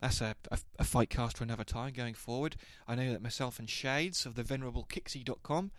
that's 0.05 0.21
a, 0.21 0.35
a, 0.51 0.59
a, 0.81 0.85
fight 0.85 1.09
cast 1.09 1.39
for 1.39 1.45
another 1.45 1.65
time 1.65 1.95
going 1.95 2.13
forward. 2.13 2.57
I 2.87 2.95
know 2.95 3.11
that 3.11 3.23
myself 3.23 3.59
and 3.59 3.71
Shades 3.71 4.27
of 4.27 4.35
the 4.35 4.43
venerable 4.43 4.87
Kixie.com, 4.91 5.71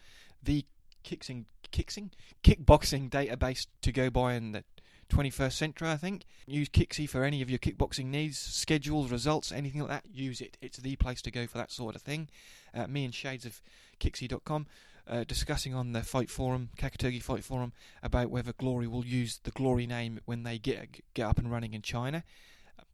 the 0.42 0.66
kicksing, 1.04 1.46
kicksing, 1.72 2.10
kickboxing 2.44 3.10
database 3.10 3.68
to 3.84 3.92
go 3.92 4.10
by 4.10 4.34
in 4.34 4.54
the 4.54 4.64
21st 5.10 5.54
century, 5.54 5.90
I 5.90 5.98
think. 5.98 6.24
Use 6.48 6.70
Kixie 6.70 7.08
for 7.08 7.24
any 7.24 7.44
of 7.44 7.50
your 7.50 7.60
kickboxing 7.60 8.06
needs, 8.06 8.40
schedules, 8.40 9.12
results, 9.12 9.52
anything 9.52 9.82
like 9.82 9.90
that. 9.92 10.06
Use 10.12 10.42
it. 10.42 10.58
It's 10.60 10.78
the 10.78 10.96
place 10.96 11.22
to 11.22 11.32
go 11.32 11.46
for 11.46 11.60
that 11.60 11.72
sort 11.72 11.96
of 11.96 12.02
thing. 12.02 12.28
Uh, 12.74 12.88
me 12.88 13.06
and 13.06 13.14
Shades 13.14 13.46
of 13.46 13.62
Kixie.com 14.00 14.66
uh, 15.08 15.24
discussing 15.24 15.74
on 15.74 15.92
the 15.92 16.02
fight 16.02 16.30
forum, 16.30 16.70
Kakutogi 16.78 17.22
fight 17.22 17.44
forum, 17.44 17.74
about 18.02 18.30
whether 18.30 18.54
Glory 18.54 18.88
will 18.88 19.06
use 19.06 19.40
the 19.44 19.52
Glory 19.52 19.86
name 19.86 20.20
when 20.26 20.44
they 20.44 20.58
get 20.58 21.02
get 21.14 21.28
up 21.28 21.38
and 21.38 21.52
running 21.52 21.74
in 21.74 21.82
China. 21.82 22.24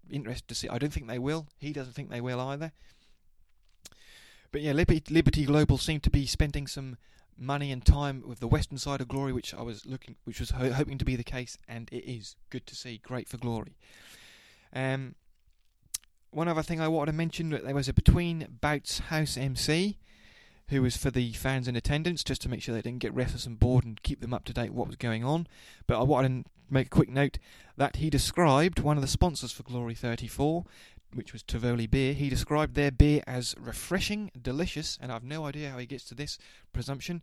Interested 0.09 0.47
to 0.47 0.55
see. 0.55 0.67
I 0.67 0.77
don't 0.77 0.91
think 0.91 1.07
they 1.07 1.19
will. 1.19 1.47
He 1.57 1.71
doesn't 1.71 1.93
think 1.93 2.09
they 2.09 2.21
will 2.21 2.39
either. 2.39 2.71
But 4.51 4.61
yeah, 4.61 4.73
Liberty, 4.73 5.03
Liberty 5.13 5.45
Global 5.45 5.77
seem 5.77 6.01
to 6.01 6.09
be 6.09 6.25
spending 6.25 6.67
some 6.67 6.97
money 7.37 7.71
and 7.71 7.85
time 7.85 8.23
with 8.25 8.39
the 8.39 8.47
western 8.47 8.77
side 8.77 8.99
of 8.99 9.07
Glory, 9.07 9.31
which 9.31 9.53
I 9.53 9.61
was 9.61 9.85
looking, 9.85 10.15
which 10.25 10.39
was 10.39 10.51
ho- 10.51 10.73
hoping 10.73 10.97
to 10.97 11.05
be 11.05 11.15
the 11.15 11.23
case, 11.23 11.57
and 11.67 11.89
it 11.91 12.03
is 12.03 12.35
good 12.49 12.67
to 12.67 12.75
see. 12.75 12.97
Great 12.97 13.29
for 13.29 13.37
Glory. 13.37 13.77
Um, 14.73 15.15
one 16.31 16.47
other 16.47 16.63
thing 16.63 16.81
I 16.81 16.87
wanted 16.87 17.11
to 17.11 17.17
mention 17.17 17.49
that 17.49 17.63
there 17.63 17.75
was 17.75 17.87
a 17.89 17.93
between 17.93 18.57
bouts 18.61 18.99
house 18.99 19.37
MC 19.37 19.97
who 20.71 20.81
was 20.81 20.97
for 20.97 21.11
the 21.11 21.33
fans 21.33 21.67
in 21.67 21.75
attendance 21.75 22.23
just 22.23 22.41
to 22.41 22.49
make 22.49 22.61
sure 22.61 22.73
they 22.73 22.81
didn't 22.81 22.99
get 22.99 23.13
restless 23.13 23.45
and 23.45 23.59
bored 23.59 23.83
and 23.83 24.01
keep 24.03 24.21
them 24.21 24.33
up 24.33 24.45
to 24.45 24.53
date 24.53 24.73
what 24.73 24.87
was 24.87 24.95
going 24.95 25.23
on. 25.23 25.45
But 25.85 25.99
I 25.99 26.03
wanted 26.03 26.45
to 26.45 26.49
make 26.69 26.87
a 26.87 26.89
quick 26.89 27.09
note 27.09 27.37
that 27.77 27.97
he 27.97 28.09
described 28.09 28.79
one 28.79 28.97
of 28.97 29.01
the 29.01 29.07
sponsors 29.07 29.51
for 29.51 29.63
Glory 29.63 29.93
34, 29.93 30.63
which 31.13 31.33
was 31.33 31.43
Tivoli 31.43 31.87
Beer. 31.87 32.13
He 32.13 32.29
described 32.29 32.75
their 32.75 32.89
beer 32.89 33.21
as 33.27 33.53
refreshing, 33.59 34.31
delicious, 34.41 34.97
and 35.01 35.11
I've 35.11 35.25
no 35.25 35.45
idea 35.45 35.69
how 35.69 35.77
he 35.77 35.85
gets 35.85 36.05
to 36.05 36.15
this 36.15 36.37
presumption. 36.71 37.21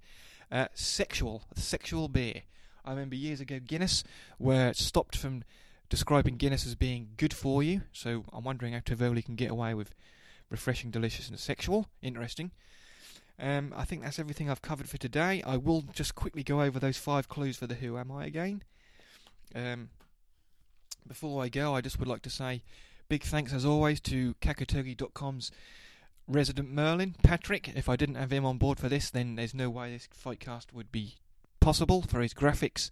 Uh, 0.52 0.66
sexual, 0.74 1.42
sexual 1.56 2.08
beer. 2.08 2.42
I 2.84 2.90
remember 2.90 3.16
years 3.16 3.40
ago 3.40 3.58
Guinness 3.58 4.04
were 4.38 4.72
stopped 4.74 5.16
from 5.16 5.42
describing 5.88 6.36
Guinness 6.36 6.66
as 6.66 6.74
being 6.74 7.08
good 7.16 7.32
for 7.32 7.62
you. 7.62 7.82
So 7.92 8.24
I'm 8.30 8.44
wondering 8.44 8.74
how 8.74 8.80
Tivoli 8.84 9.22
can 9.22 9.36
get 9.36 9.50
away 9.50 9.72
with 9.72 9.94
refreshing, 10.50 10.90
delicious, 10.90 11.28
and 11.28 11.38
sexual. 11.38 11.88
Interesting. 12.02 12.50
Um, 13.40 13.72
I 13.76 13.84
think 13.84 14.02
that's 14.02 14.18
everything 14.18 14.50
I've 14.50 14.62
covered 14.62 14.88
for 14.88 14.98
today. 14.98 15.42
I 15.46 15.56
will 15.56 15.82
just 15.92 16.14
quickly 16.14 16.42
go 16.42 16.62
over 16.62 16.80
those 16.80 16.96
five 16.96 17.28
clues 17.28 17.56
for 17.56 17.66
the 17.66 17.76
Who 17.76 17.96
Am 17.96 18.10
I 18.10 18.26
again. 18.26 18.62
Um, 19.54 19.90
before 21.06 21.42
I 21.42 21.48
go, 21.48 21.74
I 21.74 21.80
just 21.80 21.98
would 21.98 22.08
like 22.08 22.22
to 22.22 22.30
say 22.30 22.62
big 23.08 23.22
thanks 23.22 23.52
as 23.52 23.64
always 23.64 24.00
to 24.00 24.34
Kakutogi.com's 24.40 25.50
resident 26.26 26.70
Merlin, 26.70 27.14
Patrick. 27.22 27.68
If 27.74 27.88
I 27.88 27.96
didn't 27.96 28.16
have 28.16 28.32
him 28.32 28.44
on 28.44 28.58
board 28.58 28.78
for 28.78 28.88
this, 28.88 29.08
then 29.08 29.36
there's 29.36 29.54
no 29.54 29.70
way 29.70 29.92
this 29.92 30.08
fightcast 30.08 30.72
would 30.72 30.92
be 30.92 31.14
possible 31.60 32.02
for 32.02 32.20
his 32.20 32.34
graphics 32.34 32.90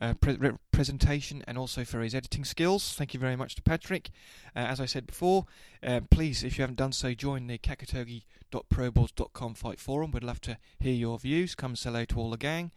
uh, 0.00 0.14
pre- 0.14 0.36
re- 0.36 0.52
presentation 0.72 1.44
and 1.46 1.58
also 1.58 1.84
for 1.84 2.00
his 2.00 2.14
editing 2.14 2.44
skills. 2.44 2.94
Thank 2.94 3.12
you 3.14 3.20
very 3.20 3.36
much 3.36 3.54
to 3.56 3.62
Patrick. 3.62 4.10
Uh, 4.56 4.60
as 4.60 4.80
I 4.80 4.86
said 4.86 5.06
before, 5.06 5.46
uh, 5.82 6.00
please, 6.10 6.42
if 6.42 6.56
you 6.58 6.62
haven't 6.62 6.78
done 6.78 6.92
so, 6.92 7.12
join 7.14 7.46
the 7.46 7.58
kakutogi.proboards.com 7.58 9.54
fight 9.54 9.80
forum. 9.80 10.10
We'd 10.12 10.24
love 10.24 10.40
to 10.42 10.58
hear 10.78 10.94
your 10.94 11.18
views. 11.18 11.54
Come 11.54 11.76
say 11.76 11.90
hello 11.90 12.04
to 12.06 12.18
all 12.18 12.30
the 12.30 12.38
gang. 12.38 12.70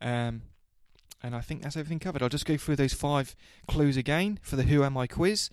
Um, 0.00 0.42
and 1.22 1.34
I 1.36 1.40
think 1.40 1.62
that's 1.62 1.76
everything 1.76 2.00
covered. 2.00 2.22
I'll 2.22 2.28
just 2.28 2.46
go 2.46 2.56
through 2.56 2.76
those 2.76 2.92
five 2.92 3.36
clues 3.68 3.96
again 3.96 4.40
for 4.42 4.56
the 4.56 4.64
Who 4.64 4.82
Am 4.82 4.96
I 4.96 5.06
quiz. 5.06 5.50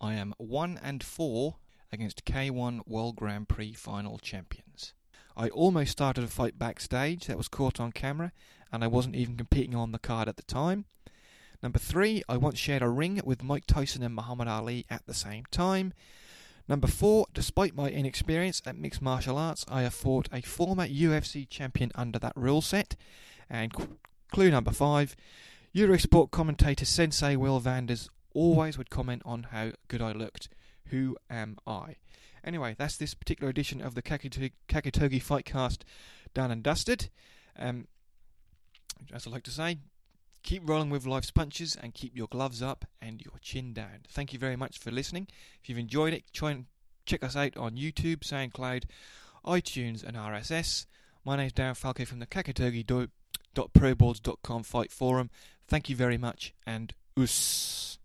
I 0.00 0.14
am 0.14 0.34
1 0.38 0.80
and 0.82 1.02
4 1.02 1.56
against 1.92 2.24
K1 2.24 2.88
World 2.88 3.16
Grand 3.16 3.48
Prix 3.48 3.74
final 3.74 4.18
champions. 4.18 4.94
I 5.36 5.48
almost 5.48 5.92
started 5.92 6.24
a 6.24 6.28
fight 6.28 6.58
backstage 6.58 7.26
that 7.26 7.36
was 7.36 7.48
caught 7.48 7.80
on 7.80 7.92
camera 7.92 8.32
and 8.72 8.82
I 8.82 8.86
wasn't 8.86 9.16
even 9.16 9.36
competing 9.36 9.74
on 9.74 9.92
the 9.92 9.98
card 9.98 10.28
at 10.28 10.36
the 10.36 10.42
time. 10.42 10.86
Number 11.62 11.78
three, 11.78 12.22
I 12.28 12.36
once 12.36 12.58
shared 12.58 12.82
a 12.82 12.88
ring 12.88 13.20
with 13.24 13.42
Mike 13.42 13.66
Tyson 13.66 14.02
and 14.02 14.14
Muhammad 14.14 14.48
Ali 14.48 14.84
at 14.90 15.06
the 15.06 15.14
same 15.14 15.44
time. 15.50 15.92
Number 16.68 16.86
four, 16.86 17.26
despite 17.34 17.74
my 17.74 17.88
inexperience 17.88 18.62
at 18.66 18.76
mixed 18.76 19.02
martial 19.02 19.36
arts, 19.36 19.64
I 19.68 19.82
have 19.82 19.94
fought 19.94 20.28
a 20.32 20.40
former 20.40 20.86
UFC 20.86 21.48
champion 21.48 21.92
under 21.94 22.18
that 22.18 22.32
rule 22.36 22.62
set. 22.62 22.96
And 23.50 23.72
clue 24.32 24.50
number 24.50 24.72
five, 24.72 25.14
Eurosport 25.74 26.30
commentator 26.30 26.84
Sensei 26.84 27.36
Will 27.36 27.60
Vanders 27.60 28.08
always 28.34 28.78
would 28.78 28.90
comment 28.90 29.22
on 29.24 29.44
how 29.44 29.72
good 29.88 30.02
I 30.02 30.12
looked. 30.12 30.48
Who 30.86 31.16
am 31.30 31.58
I? 31.66 31.96
Anyway, 32.44 32.74
that's 32.76 32.96
this 32.96 33.14
particular 33.14 33.50
edition 33.50 33.80
of 33.80 33.94
the 33.94 34.02
Kakutogi, 34.02 34.52
Fightcast 34.68 35.82
done 36.34 36.50
and 36.50 36.62
dusted. 36.62 37.08
Um, 37.58 37.86
as 39.12 39.26
I 39.26 39.30
like 39.30 39.42
to 39.44 39.50
say, 39.50 39.78
keep 40.42 40.68
rolling 40.68 40.90
with 40.90 41.06
life's 41.06 41.30
punches 41.30 41.76
and 41.76 41.94
keep 41.94 42.14
your 42.16 42.26
gloves 42.26 42.62
up 42.62 42.84
and 43.00 43.22
your 43.22 43.38
chin 43.40 43.72
down. 43.72 44.00
Thank 44.08 44.32
you 44.32 44.38
very 44.38 44.56
much 44.56 44.78
for 44.78 44.90
listening. 44.90 45.28
If 45.62 45.68
you've 45.68 45.78
enjoyed 45.78 46.12
it, 46.12 46.24
try 46.32 46.50
and 46.50 46.66
check 47.06 47.24
us 47.24 47.36
out 47.36 47.56
on 47.56 47.76
YouTube, 47.76 48.20
SoundCloud, 48.20 48.84
iTunes, 49.46 50.04
and 50.04 50.16
RSS. 50.16 50.86
My 51.24 51.36
name 51.36 51.46
is 51.46 51.52
Darren 51.52 51.76
Falco 51.76 52.04
from 52.04 52.18
the 52.18 52.26
Kakutogi.proboards.com 52.26 54.62
fight 54.64 54.90
forum. 54.90 55.30
Thank 55.68 55.88
you 55.88 55.94
very 55.96 56.18
much 56.18 56.52
and 56.66 56.92
us. 57.16 57.98